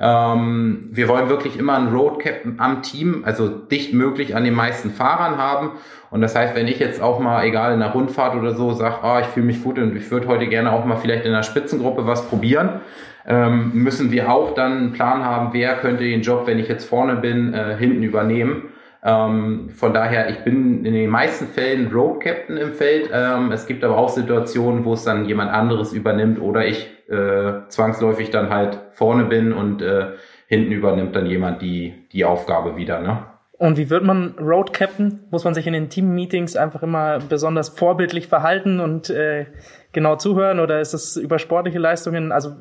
[0.00, 4.54] ähm, wir wollen wirklich immer einen Road Captain am Team, also dicht möglich an den
[4.54, 5.72] meisten Fahrern haben.
[6.10, 9.02] Und das heißt, wenn ich jetzt auch mal, egal in der Rundfahrt oder so, sage,
[9.02, 11.42] ah, ich fühle mich gut und ich würde heute gerne auch mal vielleicht in der
[11.42, 12.80] Spitzengruppe was probieren,
[13.26, 16.88] ähm, müssen wir auch dann einen Plan haben, wer könnte den Job, wenn ich jetzt
[16.88, 18.73] vorne bin, äh, hinten übernehmen.
[19.04, 23.10] Ähm, von daher, ich bin in den meisten Fällen Road Captain im Feld.
[23.12, 27.68] Ähm, es gibt aber auch Situationen, wo es dann jemand anderes übernimmt oder ich äh,
[27.68, 30.12] zwangsläufig dann halt vorne bin und äh,
[30.46, 33.00] hinten übernimmt dann jemand die, die Aufgabe wieder.
[33.00, 33.22] Ne?
[33.58, 35.20] Und wie wird man Road Captain?
[35.30, 39.46] Muss man sich in den Team-Meetings einfach immer besonders vorbildlich verhalten und äh,
[39.92, 42.32] genau zuhören oder ist es über sportliche Leistungen?
[42.32, 42.56] Also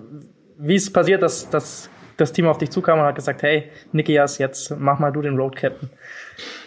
[0.57, 4.37] wie es passiert, dass, dass das Team auf dich zukam und hat gesagt, hey, Nikias,
[4.37, 5.89] jetzt mach mal du den Road Captain.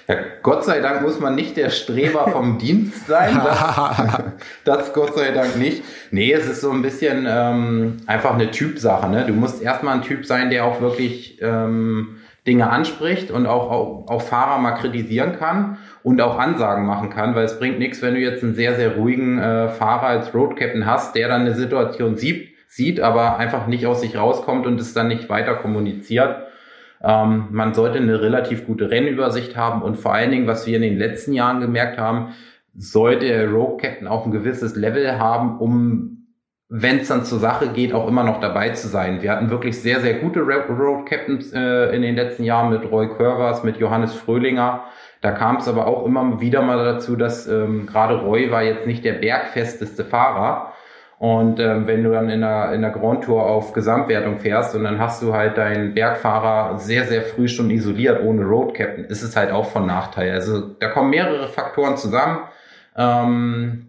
[0.09, 3.41] Ja, Gott sei Dank muss man nicht der Streber vom Dienst sein.
[3.43, 4.23] Das,
[4.65, 5.83] das Gott sei Dank nicht.
[6.11, 9.09] Nee, es ist so ein bisschen ähm, einfach eine Typsache.
[9.09, 9.25] Ne?
[9.27, 14.09] Du musst erstmal ein Typ sein, der auch wirklich ähm, Dinge anspricht und auch, auch,
[14.09, 18.15] auch Fahrer mal kritisieren kann und auch Ansagen machen kann, weil es bringt nichts, wenn
[18.15, 21.55] du jetzt einen sehr, sehr ruhigen äh, Fahrer als Road Captain hast, der dann eine
[21.55, 26.47] Situation sieht, sieht, aber einfach nicht aus sich rauskommt und es dann nicht weiter kommuniziert.
[27.03, 30.83] Ähm, man sollte eine relativ gute Rennübersicht haben und vor allen Dingen, was wir in
[30.83, 32.35] den letzten Jahren gemerkt haben,
[32.77, 36.27] sollte der Rogue Captain auch ein gewisses Level haben, um,
[36.69, 39.23] wenn es dann zur Sache geht, auch immer noch dabei zu sein.
[39.23, 43.09] Wir hatten wirklich sehr, sehr gute Road Captains äh, in den letzten Jahren mit Roy
[43.09, 44.85] Curvers, mit Johannes Fröhlinger.
[45.21, 48.87] Da kam es aber auch immer wieder mal dazu, dass ähm, gerade Roy war jetzt
[48.87, 50.73] nicht der bergfesteste Fahrer,
[51.19, 54.85] und ähm, wenn du dann in der, in der Grand Tour auf Gesamtwertung fährst und
[54.85, 59.23] dann hast du halt deinen Bergfahrer sehr, sehr früh schon isoliert ohne Road Captain, ist
[59.23, 60.33] es halt auch von Nachteil.
[60.33, 62.41] Also da kommen mehrere Faktoren zusammen,
[62.97, 63.89] ähm,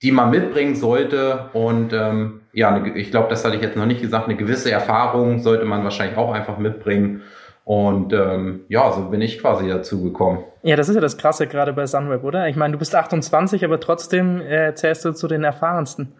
[0.00, 1.50] die man mitbringen sollte.
[1.52, 5.40] Und ähm, ja, ich glaube, das hatte ich jetzt noch nicht gesagt, eine gewisse Erfahrung
[5.40, 7.20] sollte man wahrscheinlich auch einfach mitbringen.
[7.64, 10.44] Und ähm, ja, so bin ich quasi dazu gekommen.
[10.62, 12.48] Ja, das ist ja das Krasse gerade bei Sunweb, oder?
[12.48, 16.14] Ich meine, du bist 28, aber trotzdem äh, zählst du zu den erfahrensten.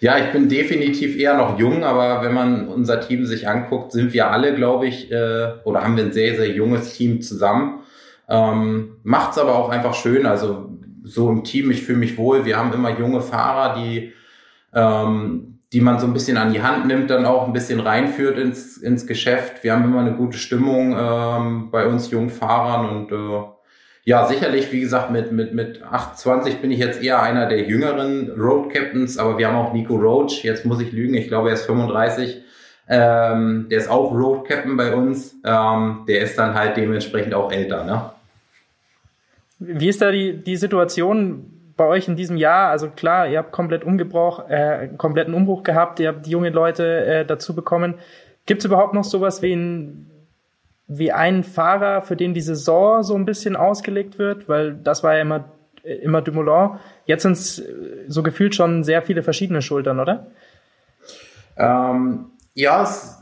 [0.00, 4.12] Ja, ich bin definitiv eher noch jung, aber wenn man unser Team sich anguckt, sind
[4.12, 7.80] wir alle, glaube ich, äh, oder haben wir ein sehr, sehr junges Team zusammen.
[8.28, 10.24] Ähm, macht's aber auch einfach schön.
[10.26, 10.70] Also
[11.02, 12.44] so im Team, ich fühle mich wohl.
[12.44, 14.12] Wir haben immer junge Fahrer, die,
[14.72, 18.38] ähm, die man so ein bisschen an die Hand nimmt, dann auch ein bisschen reinführt
[18.38, 19.64] ins, ins Geschäft.
[19.64, 23.57] Wir haben immer eine gute Stimmung ähm, bei uns jungen Fahrern und äh,
[24.08, 28.30] ja, sicherlich, wie gesagt, mit, mit, mit 28 bin ich jetzt eher einer der jüngeren
[28.40, 31.54] Road Captains, aber wir haben auch Nico Roach, jetzt muss ich lügen, ich glaube, er
[31.56, 32.40] ist 35.
[32.88, 35.34] Ähm, der ist auch Road Captain bei uns.
[35.44, 38.10] Ähm, der ist dann halt dementsprechend auch älter, ne?
[39.58, 42.70] Wie ist da die, die Situation bei euch in diesem Jahr?
[42.70, 47.04] Also klar, ihr habt komplett Umgebruch, äh, kompletten Umbruch gehabt, ihr habt die jungen Leute
[47.04, 47.96] äh, dazu bekommen.
[48.46, 50.08] Gibt es überhaupt noch sowas wie ein
[50.88, 55.14] wie ein Fahrer, für den die Saison so ein bisschen ausgelegt wird, weil das war
[55.14, 55.44] ja immer,
[55.82, 56.78] immer Dumoulin.
[57.04, 57.64] Jetzt sind es äh,
[58.08, 60.28] so gefühlt schon sehr viele verschiedene Schultern, oder?
[61.58, 63.18] Ähm, ja, es,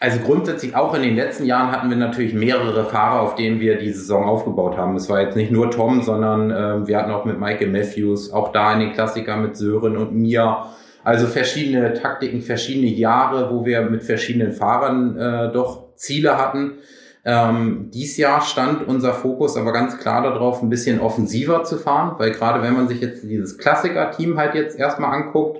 [0.00, 3.78] also grundsätzlich auch in den letzten Jahren hatten wir natürlich mehrere Fahrer, auf denen wir
[3.78, 4.96] die Saison aufgebaut haben.
[4.96, 8.52] Es war jetzt nicht nur Tom, sondern äh, wir hatten auch mit Michael Matthews, auch
[8.52, 10.66] da in den Klassiker mit Sören und mir.
[11.04, 16.78] Also verschiedene Taktiken, verschiedene Jahre, wo wir mit verschiedenen Fahrern äh, doch Ziele hatten.
[17.28, 22.14] Ähm, dies Jahr stand unser Fokus aber ganz klar darauf, ein bisschen offensiver zu fahren,
[22.18, 25.58] weil gerade wenn man sich jetzt dieses Klassiker-Team halt jetzt erstmal anguckt,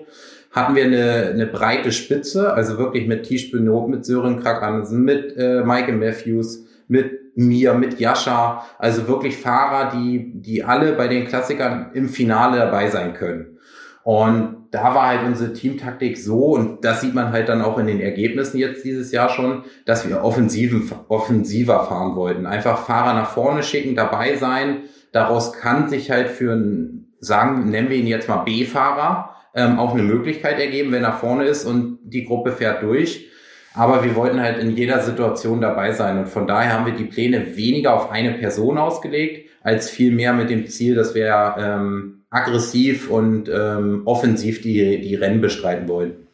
[0.52, 5.36] hatten wir eine, eine breite Spitze, also wirklich mit Tisch Benot, mit Sören Krakansen, mit
[5.36, 11.26] äh, Michael Matthews, mit mir, mit Jascha, also wirklich Fahrer, die, die alle bei den
[11.26, 13.58] Klassikern im Finale dabei sein können.
[14.04, 17.86] Und da war halt unsere Teamtaktik so, und das sieht man halt dann auch in
[17.86, 22.44] den Ergebnissen jetzt dieses Jahr schon, dass wir offensiven, offensiver fahren wollten.
[22.44, 24.82] Einfach Fahrer nach vorne schicken, dabei sein.
[25.12, 29.94] Daraus kann sich halt für einen, sagen, nennen wir ihn jetzt mal B-Fahrer, ähm, auch
[29.94, 33.30] eine Möglichkeit ergeben, wenn er vorne ist und die Gruppe fährt durch.
[33.72, 36.18] Aber wir wollten halt in jeder Situation dabei sein.
[36.18, 40.50] Und von daher haben wir die Pläne weniger auf eine Person ausgelegt, als vielmehr mit
[40.50, 46.26] dem Ziel, dass wir ähm, aggressiv und ähm, offensiv die, die Rennen bestreiten wollen.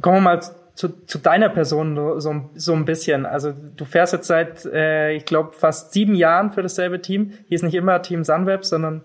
[0.00, 0.40] Kommen wir mal
[0.74, 3.26] zu, zu deiner Person so, so ein bisschen.
[3.26, 7.32] Also du fährst jetzt seit, äh, ich glaube, fast sieben Jahren für dasselbe Team.
[7.48, 9.02] Hier ist nicht immer Team Sunweb, sondern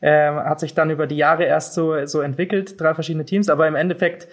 [0.00, 3.68] äh, hat sich dann über die Jahre erst so, so entwickelt, drei verschiedene Teams, aber
[3.68, 4.26] im Endeffekt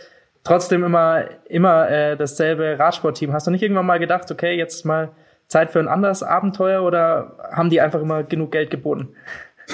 [0.43, 3.33] trotzdem immer, immer äh, dasselbe Radsportteam.
[3.33, 5.09] Hast du nicht irgendwann mal gedacht, okay, jetzt mal
[5.47, 9.09] Zeit für ein anderes Abenteuer oder haben die einfach immer genug Geld geboten?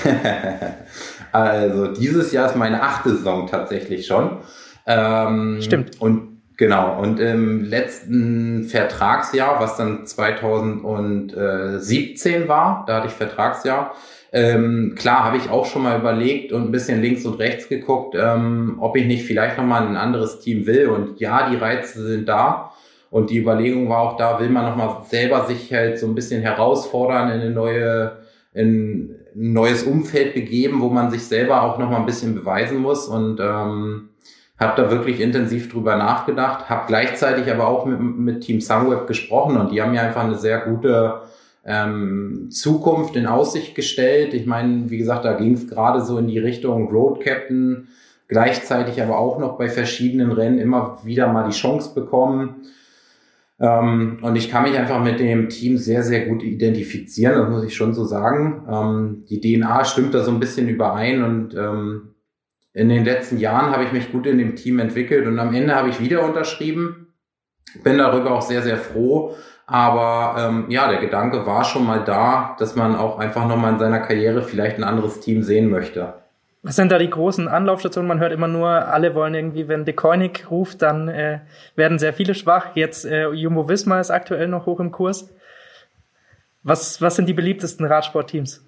[1.32, 4.38] also dieses Jahr ist meine achte Saison tatsächlich schon.
[4.86, 6.02] Ähm, Stimmt.
[6.02, 13.94] Und Genau, und im letzten Vertragsjahr, was dann 2017 war, da hatte ich Vertragsjahr,
[14.32, 18.18] ähm, klar habe ich auch schon mal überlegt und ein bisschen links und rechts geguckt,
[18.20, 20.90] ähm, ob ich nicht vielleicht nochmal ein anderes Team will.
[20.90, 22.74] Und ja, die Reize sind da.
[23.10, 26.42] Und die Überlegung war auch da, will man nochmal selber sich halt so ein bisschen
[26.42, 28.18] herausfordern in eine neue,
[28.54, 33.08] in ein neues Umfeld begeben, wo man sich selber auch nochmal ein bisschen beweisen muss.
[33.08, 34.10] Und ähm,
[34.60, 39.58] habe da wirklich intensiv drüber nachgedacht, habe gleichzeitig aber auch mit, mit Team Sunweb gesprochen
[39.58, 41.24] und die haben mir einfach eine sehr gute
[41.66, 44.34] ähm, Zukunft in Aussicht gestellt.
[44.34, 47.90] Ich meine, wie gesagt, da ging es gerade so in die Richtung Road Captain,
[48.28, 52.68] gleichzeitig aber auch noch bei verschiedenen Rennen immer wieder mal die Chance bekommen.
[53.60, 57.64] Ähm, und ich kann mich einfach mit dem Team sehr, sehr gut identifizieren, das muss
[57.64, 58.66] ich schon so sagen.
[58.70, 62.16] Ähm, die DNA stimmt da so ein bisschen überein und ähm,
[62.74, 65.76] in den letzten Jahren habe ich mich gut in dem Team entwickelt und am Ende
[65.76, 67.14] habe ich wieder unterschrieben.
[67.84, 69.36] Bin darüber auch sehr, sehr froh.
[69.66, 73.80] Aber ähm, ja, der Gedanke war schon mal da, dass man auch einfach nochmal in
[73.80, 76.25] seiner Karriere vielleicht ein anderes Team sehen möchte.
[76.66, 78.08] Was sind da die großen Anlaufstationen?
[78.08, 81.42] Man hört immer nur, alle wollen irgendwie, wenn De Koenig ruft, dann äh,
[81.76, 82.70] werden sehr viele schwach.
[82.74, 85.30] Jetzt äh, Jumbo Visma ist aktuell noch hoch im Kurs.
[86.64, 88.66] Was, was sind die beliebtesten Radsportteams?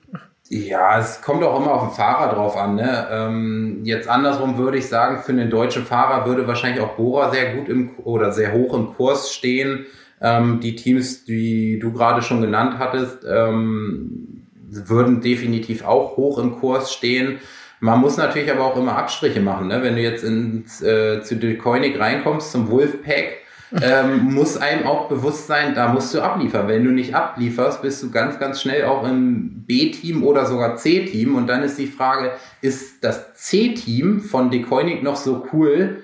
[0.47, 2.75] Ja, es kommt auch immer auf den Fahrer drauf an.
[2.75, 3.07] Ne?
[3.09, 7.55] Ähm, jetzt andersrum würde ich sagen, für einen deutschen Fahrer würde wahrscheinlich auch Bora sehr
[7.55, 9.87] gut im oder sehr hoch im Kurs stehen.
[10.21, 16.59] Ähm, die Teams, die du gerade schon genannt hattest, ähm, würden definitiv auch hoch im
[16.59, 17.39] Kurs stehen.
[17.79, 19.67] Man muss natürlich aber auch immer Abstriche machen.
[19.67, 19.83] Ne?
[19.83, 23.37] Wenn du jetzt ins, äh, zu De Koenig reinkommst, zum Wolfpack,
[23.81, 26.67] ähm, muss einem auch bewusst sein, da musst du abliefern.
[26.67, 31.35] Wenn du nicht ablieferst, bist du ganz, ganz schnell auch im B-Team oder sogar C-Team.
[31.35, 36.01] Und dann ist die Frage, ist das C-Team von Decoinic noch so cool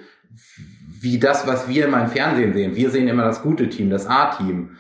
[1.03, 2.75] wie das, was wir immer im Fernsehen sehen?
[2.75, 4.77] Wir sehen immer das gute Team, das A-Team.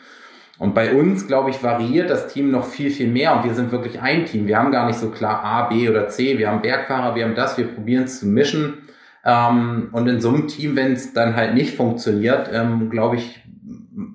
[0.59, 3.35] Und bei uns, glaube ich, variiert das Team noch viel, viel mehr.
[3.35, 4.47] Und wir sind wirklich ein Team.
[4.47, 6.37] Wir haben gar nicht so klar A, B oder C.
[6.37, 7.57] Wir haben Bergfahrer, wir haben das.
[7.57, 8.83] Wir probieren es zu mischen.
[9.25, 13.43] Ähm, und in so einem Team, wenn es dann halt nicht funktioniert, ähm, glaube ich,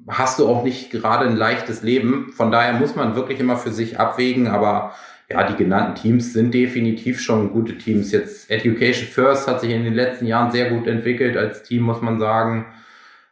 [0.06, 2.30] hast du auch nicht gerade ein leichtes Leben.
[2.32, 4.92] Von daher muss man wirklich immer für sich abwägen, aber
[5.30, 8.12] ja, die genannten Teams sind definitiv schon gute Teams.
[8.12, 12.00] Jetzt Education First hat sich in den letzten Jahren sehr gut entwickelt als Team, muss
[12.00, 12.66] man sagen.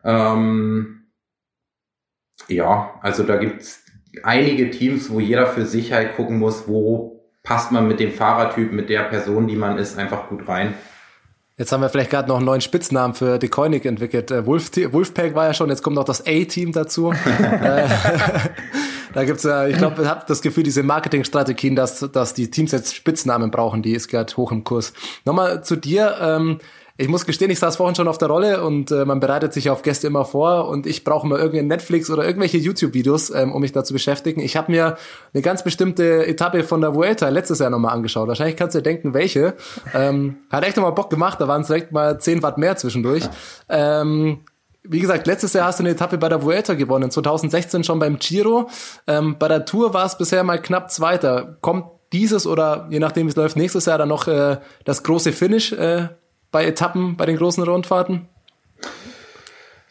[0.04, 0.95] Ähm,
[2.48, 3.82] ja, also da gibt's
[4.22, 8.72] einige Teams, wo jeder für sich halt gucken muss, wo passt man mit dem Fahrertyp,
[8.72, 10.74] mit der Person, die man ist, einfach gut rein.
[11.58, 14.30] Jetzt haben wir vielleicht gerade noch einen neuen Spitznamen für De Koenig entwickelt.
[14.30, 17.14] Äh, Wolf, Wolfpack war ja schon, jetzt kommt noch das A-Team dazu.
[17.38, 17.88] Äh,
[19.14, 22.72] da gibt's ja, ich glaube, ich habe das Gefühl, diese Marketingstrategien, dass, dass die Teams
[22.72, 24.92] jetzt Spitznamen brauchen, die ist gerade hoch im Kurs.
[25.24, 26.16] Nochmal zu dir.
[26.20, 26.58] Ähm,
[26.98, 29.68] ich muss gestehen, ich saß vorhin schon auf der Rolle und äh, man bereitet sich
[29.68, 33.60] auf Gäste immer vor und ich brauche mal irgendeinen Netflix oder irgendwelche YouTube-Videos, ähm, um
[33.60, 34.40] mich da zu beschäftigen.
[34.40, 34.96] Ich habe mir
[35.34, 38.28] eine ganz bestimmte Etappe von der Vuelta letztes Jahr nochmal angeschaut.
[38.28, 39.54] Wahrscheinlich kannst du dir denken, welche.
[39.94, 43.28] Ähm, hat echt nochmal Bock gemacht, da waren es direkt mal 10 Watt mehr zwischendurch.
[43.68, 44.40] Ähm,
[44.82, 48.18] wie gesagt, letztes Jahr hast du eine Etappe bei der Vuelta gewonnen, 2016 schon beim
[48.18, 48.70] Giro.
[49.06, 51.58] Ähm, bei der Tour war es bisher mal knapp Zweiter.
[51.60, 55.32] Kommt dieses oder je nachdem wie es läuft nächstes Jahr dann noch äh, das große
[55.32, 56.08] Finish äh,
[56.56, 58.28] bei Etappen, bei den großen Rundfahrten?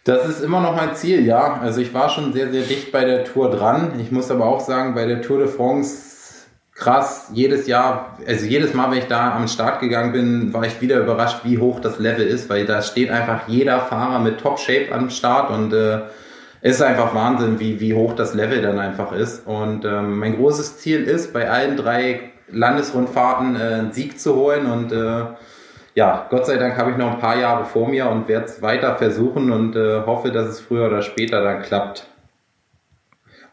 [0.03, 1.59] Das ist immer noch mein Ziel, ja.
[1.61, 3.99] Also ich war schon sehr, sehr dicht bei der Tour dran.
[3.99, 8.73] Ich muss aber auch sagen, bei der Tour de France krass, jedes Jahr, also jedes
[8.73, 11.99] Mal, wenn ich da am Start gegangen bin, war ich wieder überrascht, wie hoch das
[11.99, 15.99] Level ist, weil da steht einfach jeder Fahrer mit Top-Shape am Start und äh,
[16.63, 19.45] ist einfach Wahnsinn, wie, wie hoch das Level dann einfach ist.
[19.45, 24.65] Und ähm, mein großes Ziel ist, bei allen drei Landesrundfahrten äh, einen Sieg zu holen
[24.65, 25.25] und äh,
[25.95, 28.61] ja, Gott sei Dank habe ich noch ein paar Jahre vor mir und werde es
[28.61, 32.07] weiter versuchen und äh, hoffe, dass es früher oder später dann klappt.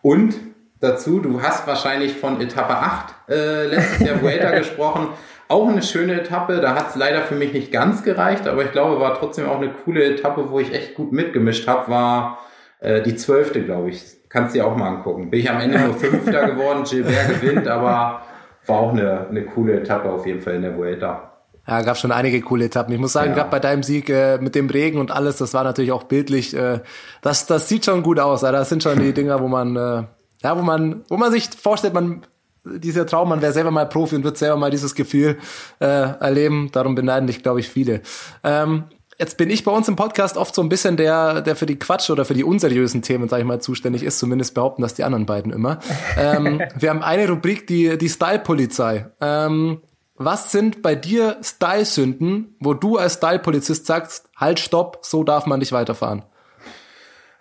[0.03, 0.34] Und
[0.80, 5.07] dazu, du hast wahrscheinlich von Etappe 8 äh, letztes Jahr Vuelta gesprochen.
[5.47, 6.61] auch eine schöne Etappe.
[6.61, 9.59] Da hat es leider für mich nicht ganz gereicht, aber ich glaube, war trotzdem auch
[9.59, 12.40] eine coole Etappe, wo ich echt gut mitgemischt habe, war
[12.80, 14.03] äh, die zwölfte, glaube ich.
[14.28, 15.30] Kannst du dir auch mal angucken.
[15.30, 18.22] Bin ich am Ende nur Fünfter geworden, Gilbert gewinnt, aber
[18.66, 21.32] war auch eine, eine coole Etappe auf jeden Fall in der Vuelta.
[21.67, 22.93] Ja, gab schon einige coole Etappen.
[22.93, 23.37] Ich muss sagen, ja.
[23.37, 26.55] gerade bei deinem Sieg äh, mit dem Regen und alles, das war natürlich auch bildlich.
[26.55, 26.81] Äh,
[27.21, 28.41] das, das sieht schon gut aus.
[28.41, 30.03] Das sind schon die Dinger, wo man, äh,
[30.43, 32.23] ja, wo man, wo man sich vorstellt, man
[32.65, 35.39] dieser Traum, man wäre selber mal Profi und wird selber mal dieses Gefühl
[35.81, 36.71] äh, erleben.
[36.73, 38.03] Darum beneiden dich, glaube ich, viele.
[38.45, 38.85] Ähm,
[39.19, 41.79] jetzt bin ich bei uns im Podcast oft so ein bisschen der, der für die
[41.79, 44.19] Quatsch oder für die unseriösen Themen, sage ich mal, zuständig ist.
[44.19, 45.81] Zumindest behaupten das die anderen beiden immer.
[46.17, 49.07] ähm, wir haben eine Rubrik, die die Style-Polizei.
[49.21, 49.81] Ähm,
[50.25, 55.59] was sind bei dir Style-Sünden, wo du als Style-Polizist sagst, halt, stopp, so darf man
[55.59, 56.25] nicht weiterfahren?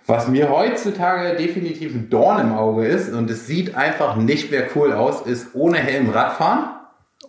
[0.07, 4.67] Was mir heutzutage definitiv ein Dorn im Auge ist und es sieht einfach nicht mehr
[4.75, 6.71] cool aus, ist ohne Helm Radfahren.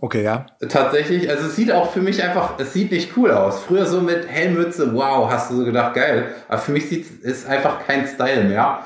[0.01, 0.47] Okay, ja.
[0.69, 3.61] Tatsächlich, also es sieht auch für mich einfach, es sieht nicht cool aus.
[3.61, 6.35] Früher so mit Helmmütze, wow, hast du so gedacht, geil.
[6.49, 8.81] Aber für mich sieht es einfach kein Style mehr.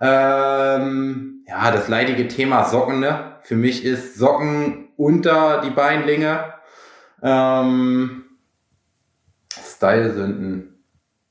[0.00, 3.36] Ähm, ja, das leidige Thema Socken, ne?
[3.42, 6.54] Für mich ist Socken unter die Beinlinge.
[7.22, 8.24] Ähm,
[9.50, 10.74] Style-Sünden.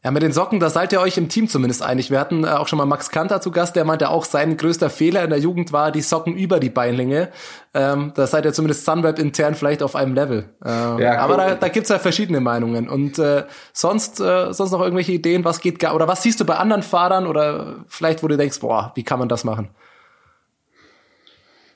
[0.04, 2.12] Ja, mit den Socken, da seid ihr euch im Team zumindest einig.
[2.12, 4.90] Wir hatten äh, auch schon mal Max Kanter zu Gast, der meinte auch, sein größter
[4.90, 7.30] Fehler in der Jugend war die Socken über die Beinlinge.
[7.74, 10.50] Ähm, da seid ihr zumindest Sunweb intern vielleicht auf einem Level.
[10.66, 12.90] Ähm, ja, aber da, da gibt's ja verschiedene Meinungen.
[12.90, 16.46] Und äh, sonst, äh, sonst noch irgendwelche Ideen, was geht gar oder was siehst du
[16.46, 19.70] bei anderen Fahrern oder vielleicht, wo du denkst, boah, wie kann man das machen?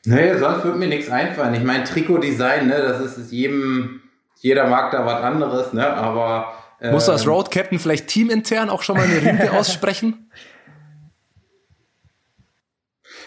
[0.07, 1.53] Nee, sonst wird mir nichts einfallen.
[1.53, 4.01] Ich meine, Trikotdesign, ne, das ist jedem,
[4.39, 7.29] jeder mag da was anderes, ne, aber Musst du als ähm.
[7.29, 10.31] Road Captain vielleicht teamintern auch schon mal eine Rüge aussprechen?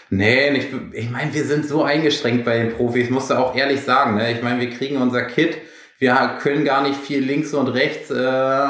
[0.09, 3.81] Nee, ich, ich meine, wir sind so eingeschränkt bei den Profis, musst du auch ehrlich
[3.81, 4.15] sagen.
[4.15, 4.31] Ne?
[4.31, 5.57] Ich meine, wir kriegen unser Kit,
[5.99, 8.09] wir können gar nicht viel links und rechts.
[8.09, 8.69] Äh,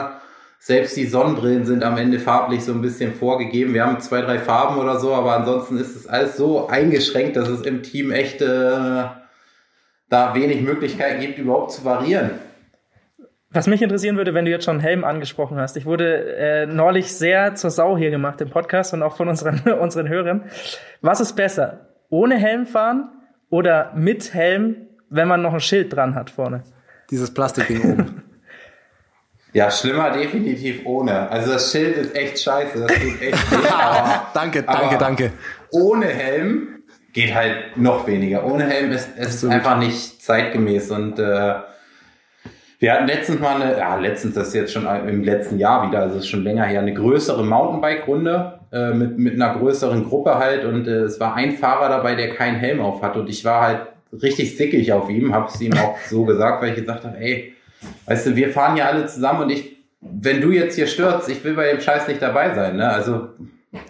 [0.64, 3.74] selbst die Sonnenbrillen sind am Ende farblich so ein bisschen vorgegeben.
[3.74, 7.50] Wir haben zwei, drei Farben oder so, aber ansonsten ist es alles so eingeschränkt, dass
[7.50, 9.06] es im Team echt äh,
[10.08, 12.30] da wenig Möglichkeiten gibt, überhaupt zu variieren.
[13.50, 15.78] Was mich interessieren würde, wenn du jetzt schon Helm angesprochen hast.
[15.78, 19.62] Ich wurde äh, neulich sehr zur Sau hier gemacht im Podcast und auch von unseren,
[19.80, 20.44] unseren Hörern.
[21.02, 21.88] Was ist besser?
[22.10, 23.10] Ohne Helm fahren
[23.50, 24.76] oder mit Helm,
[25.10, 26.62] wenn man noch ein Schild dran hat vorne?
[27.10, 28.21] Dieses Plastikding oben.
[29.54, 31.30] Ja, schlimmer definitiv ohne.
[31.30, 32.80] Also das Schild ist echt scheiße.
[32.80, 35.32] Das tut echt weh, aber, danke, danke, aber danke.
[35.72, 38.46] Ohne Helm geht halt noch weniger.
[38.46, 41.56] Ohne Helm ist es einfach nicht zeitgemäß und äh,
[42.80, 46.00] wir hatten letztens mal eine, ja, letztens, das ist jetzt schon im letzten Jahr wieder,
[46.00, 50.66] also ist schon länger her, eine größere Mountainbike-Runde äh, mit, mit einer größeren Gruppe halt
[50.66, 53.62] und äh, es war ein Fahrer dabei, der keinen Helm auf hat und ich war
[53.62, 53.82] halt
[54.24, 57.54] richtig sickig auf ihm, hab's ihm auch so gesagt, weil ich gesagt habe, ey,
[58.06, 61.44] weißt du, wir fahren ja alle zusammen und ich, wenn du jetzt hier stürzt, ich
[61.44, 62.90] will bei dem Scheiß nicht dabei sein, ne?
[62.90, 63.30] Also,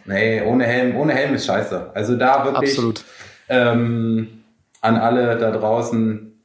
[0.05, 1.91] nee, ohne Helm, ohne Helm ist scheiße.
[1.93, 3.03] Also da wirklich Absolut.
[3.49, 4.43] Ähm,
[4.81, 6.43] an alle da draußen,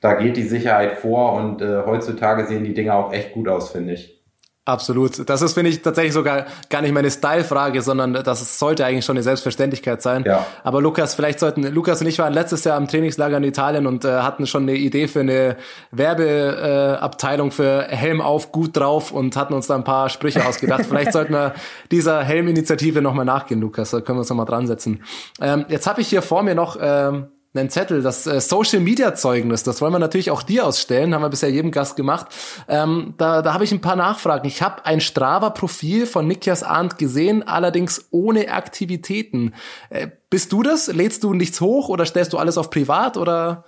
[0.00, 3.70] da geht die Sicherheit vor und äh, heutzutage sehen die Dinger auch echt gut aus,
[3.70, 4.19] finde ich.
[4.66, 5.28] Absolut.
[5.28, 9.16] Das ist, finde ich, tatsächlich sogar gar nicht meine Style-Frage, sondern das sollte eigentlich schon
[9.16, 10.22] eine Selbstverständlichkeit sein.
[10.26, 10.46] Ja.
[10.62, 14.04] Aber Lukas, vielleicht sollten, Lukas und ich waren letztes Jahr im Trainingslager in Italien und
[14.04, 15.56] äh, hatten schon eine Idee für eine
[15.92, 20.84] Werbeabteilung äh, für Helm auf, gut drauf und hatten uns da ein paar Sprüche ausgedacht.
[20.86, 21.54] vielleicht sollten wir
[21.90, 23.90] dieser Helm-Initiative nochmal nachgehen, Lukas.
[23.90, 25.02] Da können wir uns nochmal dran setzen.
[25.40, 29.14] Ähm, jetzt habe ich hier vor mir noch ähm, einen Zettel, das äh, Social Media
[29.14, 32.28] Zeugnis, das wollen wir natürlich auch dir ausstellen, haben wir bisher jedem Gast gemacht.
[32.68, 34.46] Ähm, da da habe ich ein paar Nachfragen.
[34.46, 39.54] Ich habe ein Strava-Profil von Nikias Arndt gesehen, allerdings ohne Aktivitäten.
[39.88, 40.86] Äh, bist du das?
[40.86, 43.64] Lädst du nichts hoch oder stellst du alles auf privat oder?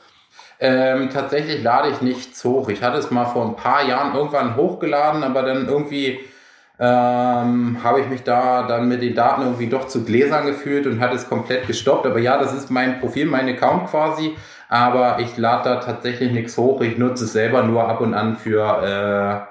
[0.61, 2.69] Ähm, tatsächlich lade ich nichts hoch.
[2.69, 6.21] Ich hatte es mal vor ein paar Jahren irgendwann hochgeladen, aber dann irgendwie
[6.83, 10.99] ähm, habe ich mich da dann mit den Daten irgendwie doch zu Gläsern gefühlt und
[10.99, 12.07] hat es komplett gestoppt.
[12.07, 14.35] Aber ja, das ist mein Profil, mein Account quasi.
[14.69, 16.81] Aber ich lade da tatsächlich nichts hoch.
[16.81, 19.47] Ich nutze es selber nur ab und an für,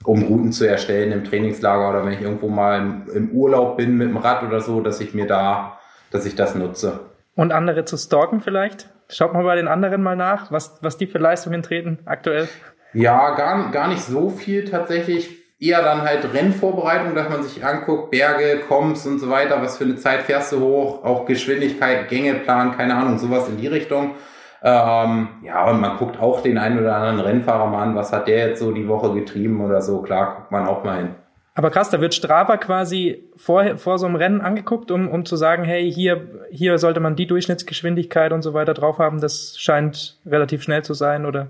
[0.00, 3.76] äh, um Routen zu erstellen im Trainingslager oder wenn ich irgendwo mal im, im Urlaub
[3.76, 5.78] bin mit dem Rad oder so, dass ich mir da,
[6.10, 7.00] dass ich das nutze.
[7.34, 8.88] Und andere zu stalken vielleicht?
[9.10, 12.48] Schaut mal bei den anderen mal nach, was, was die für Leistungen treten aktuell.
[12.94, 18.10] Ja, gar, gar nicht so viel tatsächlich eher dann halt Rennvorbereitung, dass man sich anguckt,
[18.10, 22.76] Berge, Koms und so weiter, was für eine Zeit fährst du hoch, auch Geschwindigkeit, Gängeplan,
[22.76, 24.16] keine Ahnung, sowas in die Richtung.
[24.62, 28.28] Ähm, ja, und man guckt auch den einen oder anderen Rennfahrer mal an, was hat
[28.28, 31.14] der jetzt so die Woche getrieben oder so, klar, guckt man auch mal hin.
[31.54, 35.36] Aber krass, da wird Strava quasi vor, vor so einem Rennen angeguckt, um, um zu
[35.36, 39.22] sagen, hey, hier, hier sollte man die Durchschnittsgeschwindigkeit und so weiter drauf haben.
[39.22, 41.48] Das scheint relativ schnell zu sein, oder?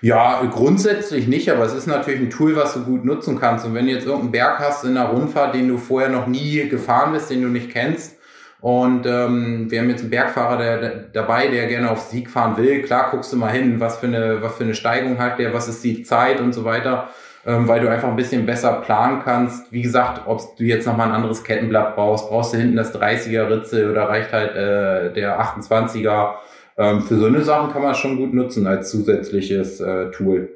[0.00, 3.64] Ja, grundsätzlich nicht, aber es ist natürlich ein Tool, was du gut nutzen kannst.
[3.64, 6.68] Und wenn du jetzt irgendeinen Berg hast in einer Rundfahrt, den du vorher noch nie
[6.68, 8.16] gefahren bist, den du nicht kennst,
[8.60, 12.56] und ähm, wir haben jetzt einen Bergfahrer der, der, dabei, der gerne auf Sieg fahren
[12.56, 12.80] will.
[12.80, 15.68] Klar, guckst du mal hin, was für eine, was für eine Steigung hat der, was
[15.68, 17.10] ist die Zeit und so weiter
[17.46, 19.70] ähm, weil du einfach ein bisschen besser planen kannst.
[19.72, 23.50] Wie gesagt, ob du jetzt nochmal ein anderes Kettenblatt brauchst, brauchst du hinten das 30er
[23.50, 26.34] Ritze oder reicht halt äh, der 28er.
[26.76, 30.48] Ähm, für so eine Sachen kann man schon gut nutzen als zusätzliches äh, Tool.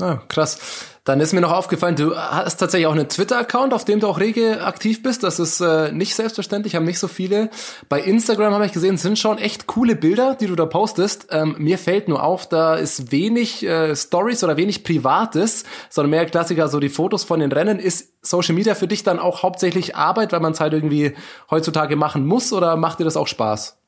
[0.00, 0.58] Ah, krass.
[1.04, 4.20] Dann ist mir noch aufgefallen, du hast tatsächlich auch einen Twitter-Account, auf dem du auch
[4.20, 5.22] rege aktiv bist.
[5.22, 7.50] Das ist äh, nicht selbstverständlich, haben nicht so viele.
[7.88, 11.28] Bei Instagram habe ich gesehen, sind schon echt coole Bilder, die du da postest.
[11.30, 16.26] Ähm, mir fällt nur auf, da ist wenig äh, Stories oder wenig Privates, sondern mehr
[16.26, 17.78] Klassiker, so die Fotos von den Rennen.
[17.78, 21.14] Ist Social Media für dich dann auch hauptsächlich Arbeit, weil man es halt irgendwie
[21.50, 23.79] heutzutage machen muss oder macht dir das auch Spaß?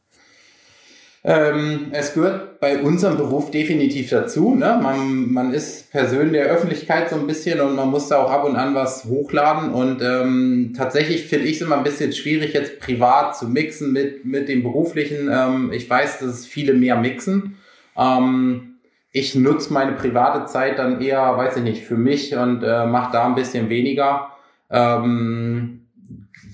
[1.25, 4.57] Ähm, es gehört bei unserem Beruf definitiv dazu.
[4.57, 4.81] Ne?
[4.83, 8.45] Man, man ist Person der Öffentlichkeit so ein bisschen und man muss da auch ab
[8.45, 9.73] und an was hochladen.
[9.73, 14.25] Und ähm, tatsächlich finde ich es immer ein bisschen schwierig, jetzt privat zu mixen mit,
[14.25, 15.31] mit dem beruflichen.
[15.33, 17.57] Ähm, ich weiß, dass es viele mehr mixen.
[17.97, 18.79] Ähm,
[19.13, 23.13] ich nutze meine private Zeit dann eher, weiß ich nicht, für mich und äh, mache
[23.13, 24.29] da ein bisschen weniger.
[24.71, 25.82] Ähm,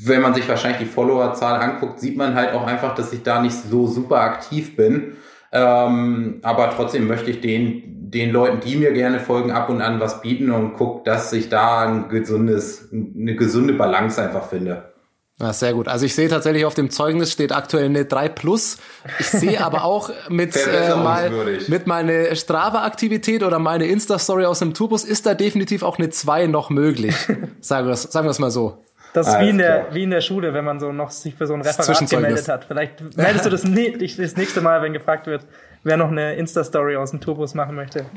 [0.01, 3.41] wenn man sich wahrscheinlich die Followerzahl anguckt, sieht man halt auch einfach, dass ich da
[3.43, 5.17] nicht so super aktiv bin.
[5.51, 9.99] Ähm, aber trotzdem möchte ich den, den Leuten, die mir gerne folgen, ab und an
[9.99, 14.93] was bieten und guck, dass ich da ein gesundes, eine gesunde Balance einfach finde.
[15.41, 15.87] Ja, sehr gut.
[15.87, 18.79] Also ich sehe tatsächlich auf dem Zeugnis steht aktuell eine 3 Plus.
[19.21, 21.31] Ich sehe aber auch mit, äh, mal,
[21.69, 26.49] mit meine Strava-Aktivität oder meine Insta-Story aus dem Tourbus ist da definitiv auch eine 2
[26.49, 27.15] noch möglich.
[27.61, 28.85] sagen wir sagen wir es mal so.
[29.19, 31.47] Das ist wie in, der, wie in der Schule, wenn man so noch sich für
[31.47, 32.65] so ein Referat gemeldet hat.
[32.65, 33.63] Vielleicht meldest du das,
[34.17, 35.45] das nächste Mal, wenn gefragt wird,
[35.83, 38.05] wer noch eine Insta-Story aus dem Turbus machen möchte.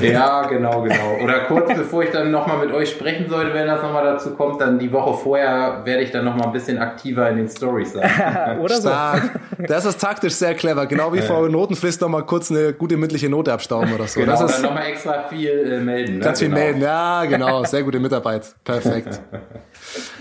[0.00, 1.18] Ja, genau, genau.
[1.22, 4.60] Oder kurz bevor ich dann nochmal mit euch sprechen sollte, wenn das nochmal dazu kommt,
[4.60, 8.58] dann die Woche vorher werde ich dann nochmal ein bisschen aktiver in den Stories sein.
[8.60, 8.88] Oder so.
[8.88, 9.40] Stark.
[9.58, 10.86] Das ist taktisch sehr clever.
[10.86, 14.20] Genau wie vor Notenfrist nochmal kurz eine gute mündliche Note abstauben oder so.
[14.20, 16.18] Genau, das ist dann nochmal extra viel äh, melden.
[16.18, 16.24] Ne?
[16.24, 16.60] Ganz viel genau.
[16.60, 17.64] melden, ja, genau.
[17.64, 18.54] Sehr gute Mitarbeit.
[18.64, 19.20] Perfekt.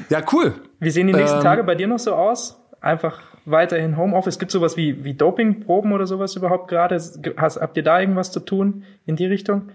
[0.09, 0.53] Ja, cool.
[0.79, 2.59] Wie sehen die nächsten ähm, Tage bei dir noch so aus?
[2.81, 3.19] Einfach
[3.51, 4.39] weiterhin Homeoffice?
[4.39, 6.99] Gibt es sowas wie, wie Dopingproben oder sowas überhaupt gerade?
[7.37, 9.69] Habt ihr da irgendwas zu tun in die Richtung?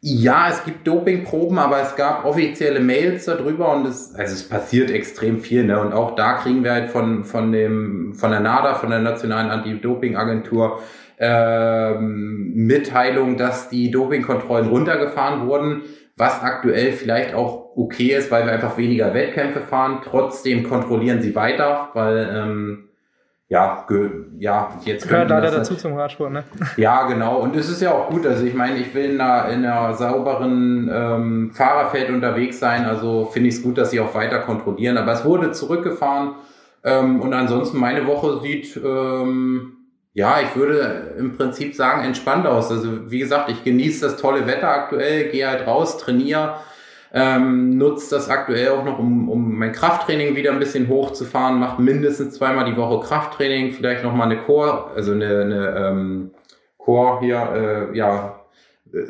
[0.00, 4.92] Ja, es gibt Dopingproben, aber es gab offizielle Mails darüber und es, also es passiert
[4.92, 5.80] extrem viel, ne?
[5.80, 9.50] Und auch da kriegen wir halt von, von dem, von der NADA, von der Nationalen
[9.50, 10.78] Anti-Doping-Agentur,
[11.18, 15.82] ähm, Mitteilung, dass die Dopingkontrollen runtergefahren wurden,
[16.16, 20.00] was aktuell vielleicht auch okay ist, weil wir einfach weniger Wettkämpfe fahren.
[20.04, 22.87] Trotzdem kontrollieren sie weiter, weil ähm,
[23.50, 23.86] ja,
[24.38, 26.44] ja, jetzt gehört leider dazu zum Radsport, ne?
[26.76, 27.38] Ja, genau.
[27.38, 28.26] Und es ist ja auch gut.
[28.26, 32.84] Also ich meine, ich will in einer, in einer sauberen ähm, Fahrerfeld unterwegs sein.
[32.84, 34.98] Also finde ich es gut, dass sie auch weiter kontrollieren.
[34.98, 36.34] Aber es wurde zurückgefahren.
[36.84, 39.78] Ähm, und ansonsten meine Woche sieht, ähm,
[40.12, 42.70] ja, ich würde im Prinzip sagen, entspannt aus.
[42.70, 46.56] Also wie gesagt, ich genieße das tolle Wetter aktuell, gehe halt raus, trainiere
[47.12, 51.80] ähm, nutze das aktuell auch noch, um, um mein Krafttraining wieder ein bisschen hochzufahren, mache
[51.80, 56.30] mindestens zweimal die Woche Krafttraining, vielleicht noch mal eine Core, also eine, eine ähm,
[56.76, 58.34] Core hier, äh, ja,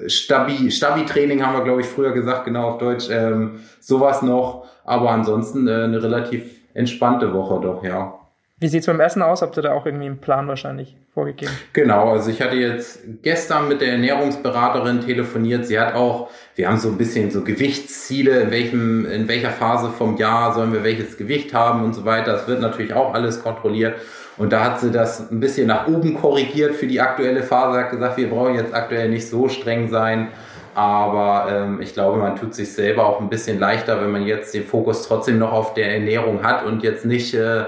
[0.07, 5.11] Stabi, Stabi-Training haben wir, glaube ich, früher gesagt, genau auf Deutsch, ähm, sowas noch, aber
[5.11, 8.18] ansonsten äh, eine relativ entspannte Woche doch, ja.
[8.61, 9.41] Wie sieht's beim Essen aus?
[9.41, 11.53] Habt ihr da auch irgendwie einen Plan wahrscheinlich vorgegeben?
[11.75, 15.65] Genau, also ich hatte jetzt gestern mit der Ernährungsberaterin telefoniert.
[15.67, 19.91] Sie hat auch, wir haben so ein bisschen so Gewichtsziele, in welchem, in welcher Phase
[19.91, 22.33] vom Jahr sollen wir welches Gewicht haben und so weiter.
[22.33, 23.95] Das wird natürlich auch alles kontrolliert.
[24.37, 27.79] Und da hat sie das ein bisschen nach oben korrigiert für die aktuelle Phase.
[27.79, 30.29] Hat gesagt, wir brauchen jetzt aktuell nicht so streng sein.
[30.75, 34.53] Aber ähm, ich glaube, man tut sich selber auch ein bisschen leichter, wenn man jetzt
[34.53, 37.65] den Fokus trotzdem noch auf der Ernährung hat und jetzt nicht äh,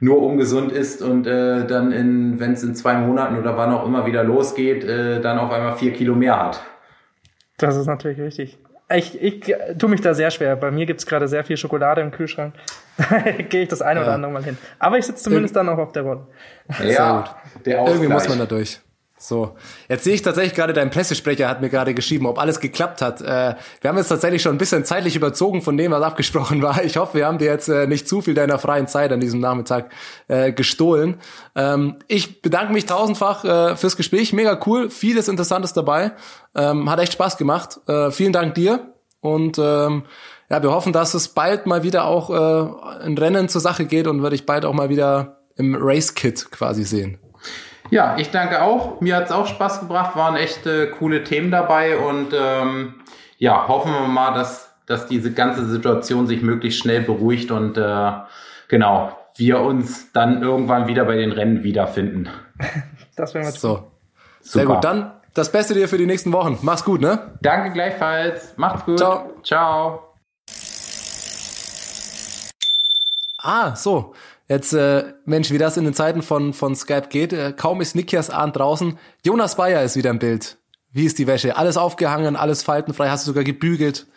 [0.00, 3.86] nur ungesund ist und äh, dann, in, wenn es in zwei Monaten oder wann auch
[3.86, 6.62] immer wieder losgeht, äh, dann auf einmal vier Kilo mehr hat.
[7.58, 8.58] Das ist natürlich richtig.
[8.92, 10.56] Ich, ich tue mich da sehr schwer.
[10.56, 12.54] Bei mir gibt's gerade sehr viel Schokolade im Kühlschrank.
[13.48, 14.06] Gehe ich das eine ja.
[14.06, 14.58] oder andere Mal hin.
[14.78, 16.26] Aber ich sitze zumindest Ir dann auch auf der Rolle.
[16.84, 18.80] Ja, der Irgendwie muss man da durch.
[19.22, 19.54] So,
[19.90, 23.20] jetzt sehe ich tatsächlich gerade, dein Pressesprecher hat mir gerade geschrieben, ob alles geklappt hat.
[23.20, 26.82] Äh, wir haben jetzt tatsächlich schon ein bisschen zeitlich überzogen von dem, was abgesprochen war.
[26.84, 29.38] Ich hoffe, wir haben dir jetzt äh, nicht zu viel deiner freien Zeit an diesem
[29.38, 29.92] Nachmittag
[30.28, 31.20] äh, gestohlen.
[31.54, 34.32] Ähm, ich bedanke mich tausendfach äh, fürs Gespräch.
[34.32, 36.12] Mega cool, vieles Interessantes dabei.
[36.54, 37.78] Ähm, hat echt Spaß gemacht.
[37.86, 40.04] Äh, vielen Dank dir Und ähm,
[40.48, 44.06] ja, wir hoffen, dass es bald mal wieder auch äh, ein Rennen zur Sache geht
[44.06, 47.18] und werde ich bald auch mal wieder im Race-Kit quasi sehen.
[47.90, 49.00] Ja, ich danke auch.
[49.00, 52.94] Mir hat's auch Spaß gebracht, waren echt äh, coole Themen dabei und ähm,
[53.38, 58.12] ja, hoffen wir mal, dass, dass diese ganze Situation sich möglichst schnell beruhigt und äh,
[58.68, 62.28] genau, wir uns dann irgendwann wieder bei den Rennen wiederfinden.
[63.16, 63.90] Das wäre mal So.
[64.40, 64.76] Sehr Super.
[64.76, 66.58] gut, dann das Beste dir für die nächsten Wochen.
[66.62, 67.36] Mach's gut, ne?
[67.42, 68.54] Danke gleichfalls.
[68.56, 68.98] Macht's gut.
[68.98, 69.30] Ciao.
[69.42, 70.14] Ciao.
[73.42, 74.14] Ah, so.
[74.50, 77.32] Jetzt, äh, Mensch, wie das in den Zeiten von, von Skype geht.
[77.32, 78.98] Äh, kaum ist Nikias Ahn draußen.
[79.24, 80.56] Jonas Bayer ist wieder im Bild.
[80.90, 81.56] Wie ist die Wäsche?
[81.56, 84.08] Alles aufgehangen, alles faltenfrei, hast du sogar gebügelt.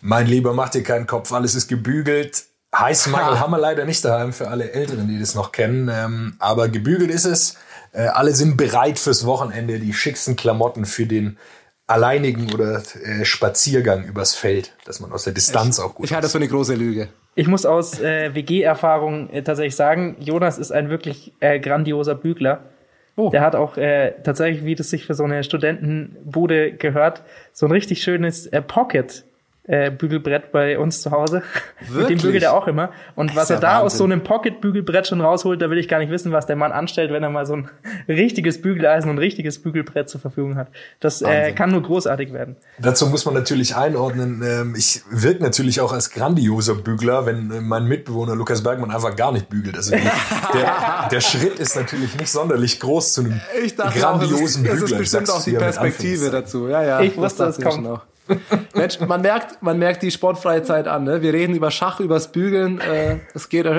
[0.00, 2.46] Mein Lieber, mach dir keinen Kopf, alles ist gebügelt.
[2.76, 5.88] Heißmangel haben wir leider nicht daheim für alle Älteren, die das noch kennen.
[5.88, 7.56] Ähm, aber gebügelt ist es.
[7.92, 11.38] Äh, alle sind bereit fürs Wochenende, die schicksten Klamotten für den
[11.86, 16.24] alleinigen oder äh, Spaziergang übers Feld, dass man aus der Distanz auch gut Ich halte
[16.24, 17.08] das für eine große Lüge.
[17.38, 22.70] Ich muss aus äh, WG-Erfahrung äh, tatsächlich sagen, Jonas ist ein wirklich äh, grandioser Bügler.
[23.14, 23.28] Oh.
[23.28, 27.22] Der hat auch äh, tatsächlich, wie das sich für so eine Studentenbude gehört,
[27.52, 29.25] so ein richtig schönes äh, Pocket.
[29.68, 31.42] Äh, Bügelbrett bei uns zu Hause.
[31.80, 32.22] Mit dem Wirklich?
[32.22, 32.90] bügelt er auch immer.
[33.16, 33.98] Und was er da aus Wahnsinn.
[33.98, 37.12] so einem Pocket-Bügelbrett schon rausholt, da will ich gar nicht wissen, was der Mann anstellt,
[37.12, 37.68] wenn er mal so ein
[38.08, 40.68] richtiges Bügeleisen und ein richtiges Bügelbrett zur Verfügung hat.
[41.00, 42.56] Das äh, kann nur großartig werden.
[42.78, 47.60] Dazu muss man natürlich einordnen, ähm, ich wirke natürlich auch als grandioser Bügler, wenn äh,
[47.60, 49.76] mein Mitbewohner Lukas Bergmann einfach gar nicht bügelt.
[49.76, 53.40] Also der, der Schritt ist natürlich nicht sonderlich groß zu einem
[53.76, 54.82] grandiosen es ist, Bügler.
[54.82, 56.68] es ist Ich bestimmt auch die Perspektive dazu.
[56.68, 57.00] Ja, ja.
[57.00, 57.86] Ich wusste, das es dachte ich kommt.
[57.86, 58.15] schon auch.
[58.74, 61.04] Mensch, man merkt, man merkt die sportfreie Zeit an.
[61.04, 61.22] Ne?
[61.22, 62.80] Wir reden über Schach, übers Bügeln.
[62.80, 63.66] Äh, es geht.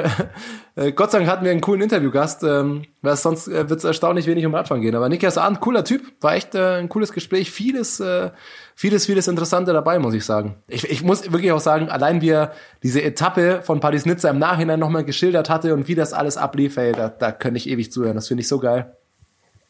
[0.76, 3.84] Äh, Gott sei Dank hatten wir einen coolen Interviewgast, ähm, weil sonst äh, wird es
[3.84, 4.94] erstaunlich wenig um Radfahren gehen.
[4.94, 7.50] Aber Nikias Ahn, cooler Typ, war echt äh, ein cooles Gespräch.
[7.50, 8.30] Vieles, äh,
[8.76, 10.58] vieles, vieles Interessante dabei, muss ich sagen.
[10.68, 12.52] Ich, ich muss wirklich auch sagen, allein wie er
[12.84, 16.92] diese Etappe von Paris-Nizza im Nachhinein nochmal geschildert hatte und wie das alles ablief, ey,
[16.92, 18.14] da, da könnte ich ewig zuhören.
[18.14, 18.96] Das finde ich so geil.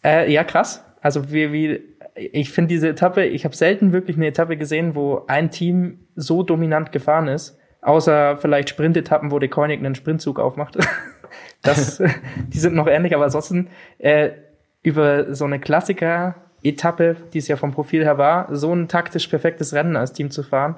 [0.03, 0.83] Äh, ja, krass.
[1.01, 1.81] Also wie, wie
[2.17, 6.43] ich finde diese Etappe, ich habe selten wirklich eine Etappe gesehen, wo ein Team so
[6.43, 10.77] dominant gefahren ist, außer vielleicht Sprintetappen, wo der Koenig einen Sprintzug aufmacht.
[11.61, 12.01] Das,
[12.47, 14.29] die sind noch ähnlich, aber ansonsten äh,
[14.81, 19.73] über so eine Klassiker-Etappe, die es ja vom Profil her war, so ein taktisch perfektes
[19.73, 20.77] Rennen als Team zu fahren.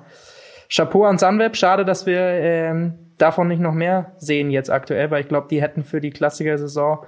[0.74, 5.22] Chapeau an Sunweb, schade, dass wir ähm, davon nicht noch mehr sehen jetzt aktuell, weil
[5.22, 7.06] ich glaube, die hätten für die Klassiker-Saison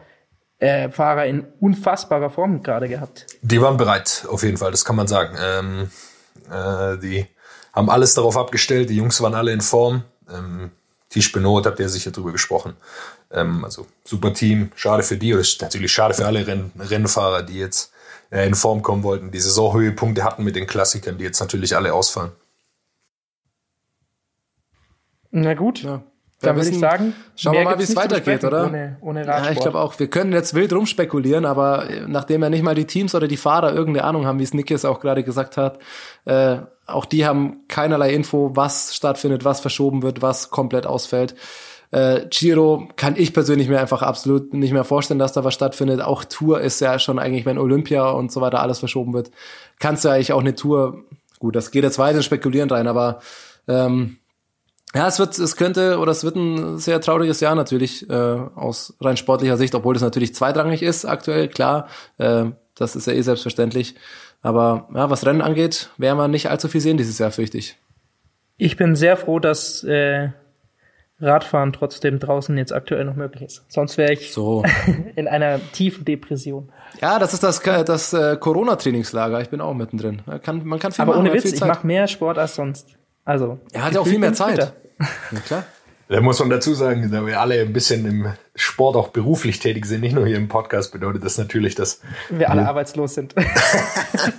[0.62, 3.26] äh, Fahrer in unfassbarer Form gerade gehabt.
[3.42, 5.36] Die waren bereit, auf jeden Fall, das kann man sagen.
[5.40, 5.90] Ähm,
[6.50, 7.26] äh, die
[7.74, 10.04] haben alles darauf abgestellt, die Jungs waren alle in Form.
[10.30, 10.72] Ähm,
[11.10, 12.76] Tisch Benot, habt ihr sicher drüber gesprochen.
[13.32, 17.58] Ähm, also super Team, schade für die, oder natürlich schade für alle Renn Rennfahrer, die
[17.58, 17.92] jetzt
[18.30, 21.94] äh, in Form kommen wollten, die Saisonhöhepunkte hatten mit den Klassikern, die jetzt natürlich alle
[21.94, 22.32] ausfallen.
[25.32, 26.04] Na gut, Ja.
[26.42, 28.66] Dann Wir würde ich sagen, schauen wir mal, wie es weitergeht, oder?
[28.66, 29.98] Ohne, ohne Ja, ich glaube auch.
[30.00, 33.38] Wir können jetzt wild rumspekulieren, aber äh, nachdem ja nicht mal die Teams oder die
[33.38, 35.80] Fahrer irgendeine Ahnung haben, wie es Nick jetzt auch gerade gesagt hat,
[36.26, 41.36] äh, auch die haben keinerlei Info, was stattfindet, was verschoben wird, was komplett ausfällt.
[41.92, 46.02] Äh, Giro kann ich persönlich mir einfach absolut nicht mehr vorstellen, dass da was stattfindet.
[46.02, 49.30] Auch Tour ist ja schon eigentlich, wenn Olympia und so weiter alles verschoben wird,
[49.80, 51.04] kannst du eigentlich auch eine Tour,
[51.40, 53.20] gut, das geht jetzt weiter in Spekulieren rein, aber
[53.68, 54.18] ähm,
[54.94, 58.96] ja, es wird, es könnte oder es wird ein sehr trauriges Jahr natürlich äh, aus
[59.00, 61.88] rein sportlicher Sicht, obwohl das natürlich zweitrangig ist aktuell, klar.
[62.18, 63.96] Äh, das ist ja eh selbstverständlich.
[64.42, 67.78] Aber ja, was Rennen angeht, werden wir nicht allzu viel sehen dieses Jahr, fürchte ich.
[68.58, 70.30] Ich bin sehr froh, dass äh,
[71.20, 73.64] Radfahren trotzdem draußen jetzt aktuell noch möglich ist.
[73.70, 74.64] Sonst wäre ich So.
[75.16, 76.72] in einer tiefen Depression.
[77.02, 79.40] ja, das ist das, das äh, Corona-Trainingslager.
[79.42, 80.22] Ich bin auch mittendrin.
[80.26, 82.98] Man kann, man kann viel Aber machen, ohne Witz, ich mache mehr Sport als sonst.
[83.26, 84.74] Also Er hat ja auch viel mehr Zeit.
[85.00, 85.64] Ja, klar.
[86.12, 89.86] Da muss man dazu sagen, da wir alle ein bisschen im Sport auch beruflich tätig
[89.86, 93.34] sind, nicht nur hier im Podcast, bedeutet das natürlich, dass Wir alle arbeitslos sind.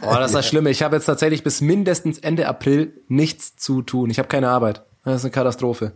[0.03, 0.71] Oh, das ist das Schlimme.
[0.71, 4.11] Ich habe jetzt tatsächlich bis mindestens Ende April nichts zu tun.
[4.11, 4.83] Ich habe keine Arbeit.
[5.03, 5.93] Das ist eine Katastrophe.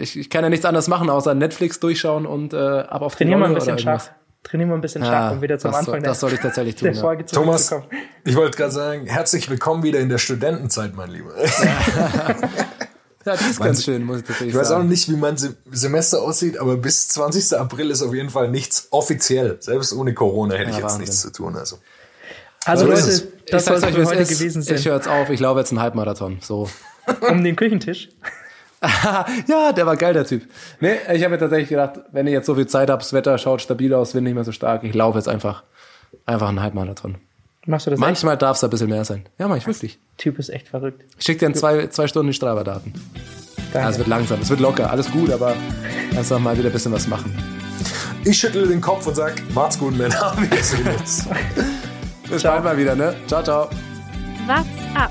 [0.00, 3.24] Ich, ich kann ja nichts anderes machen, außer Netflix durchschauen und äh, ab auf die
[3.24, 4.06] Trainieren wir ein bisschen oder irgendwas.
[4.06, 4.19] Schach.
[4.42, 6.40] Trainieren wir ein bisschen Ja, Schach, um wieder zum das Anfang soll- das soll ich
[6.40, 7.00] tatsächlich der tun, ja.
[7.02, 8.02] Folge Thomas, zurückzukommen.
[8.24, 11.32] ich wollte gerade sagen, herzlich willkommen wieder in der Studentenzeit, mein Lieber.
[13.26, 14.88] Ja, die ist ganz schön, muss ich tatsächlich Ich weiß auch sagen.
[14.88, 17.58] nicht, wie mein Se- Semester aussieht, aber bis 20.
[17.58, 19.58] April ist auf jeden Fall nichts offiziell.
[19.60, 21.00] Selbst ohne Corona hätte ich Ja, jetzt Wahnsinn.
[21.02, 21.54] nichts zu tun.
[21.56, 21.78] Also.
[22.64, 24.28] Also So Leute, das ich soll es heute ist.
[24.38, 24.78] gewesen Ich sein.
[24.78, 25.28] höre jetzt auf.
[25.28, 26.38] Ich laufe jetzt einen Halbmarathon.
[26.40, 26.68] So.
[27.28, 28.08] Um den Küchentisch.
[29.46, 30.42] ja, der war geil, der Typ.
[30.80, 33.36] Nee, ich habe mir tatsächlich gedacht, wenn ich jetzt so viel Zeit habe, das Wetter
[33.36, 35.64] schaut stabil aus, Wind nicht mehr so stark, ich laufe jetzt einfach,
[36.24, 37.18] einfach einen Halbmarathon.
[37.66, 39.24] Machst du das Manchmal darf es ein bisschen mehr sein.
[39.38, 39.92] Ja, mach ich wirklich.
[39.92, 40.18] echt?
[40.18, 41.04] Typ ist echt verrückt.
[41.18, 42.94] Ich schick dir in zwei, zwei Stunden die Strava-Daten.
[43.74, 45.54] Ja, es wird langsam, es wird locker, alles gut, aber
[46.14, 47.36] erst noch mal wieder ein bisschen was machen.
[48.24, 50.34] Ich schüttle den Kopf und sag, macht's gut, Männer.
[50.50, 51.26] Wir sehen uns.
[52.28, 53.14] Bis bald mal wieder, ne?
[53.26, 53.68] Ciao, ciao.
[54.46, 55.10] What's up?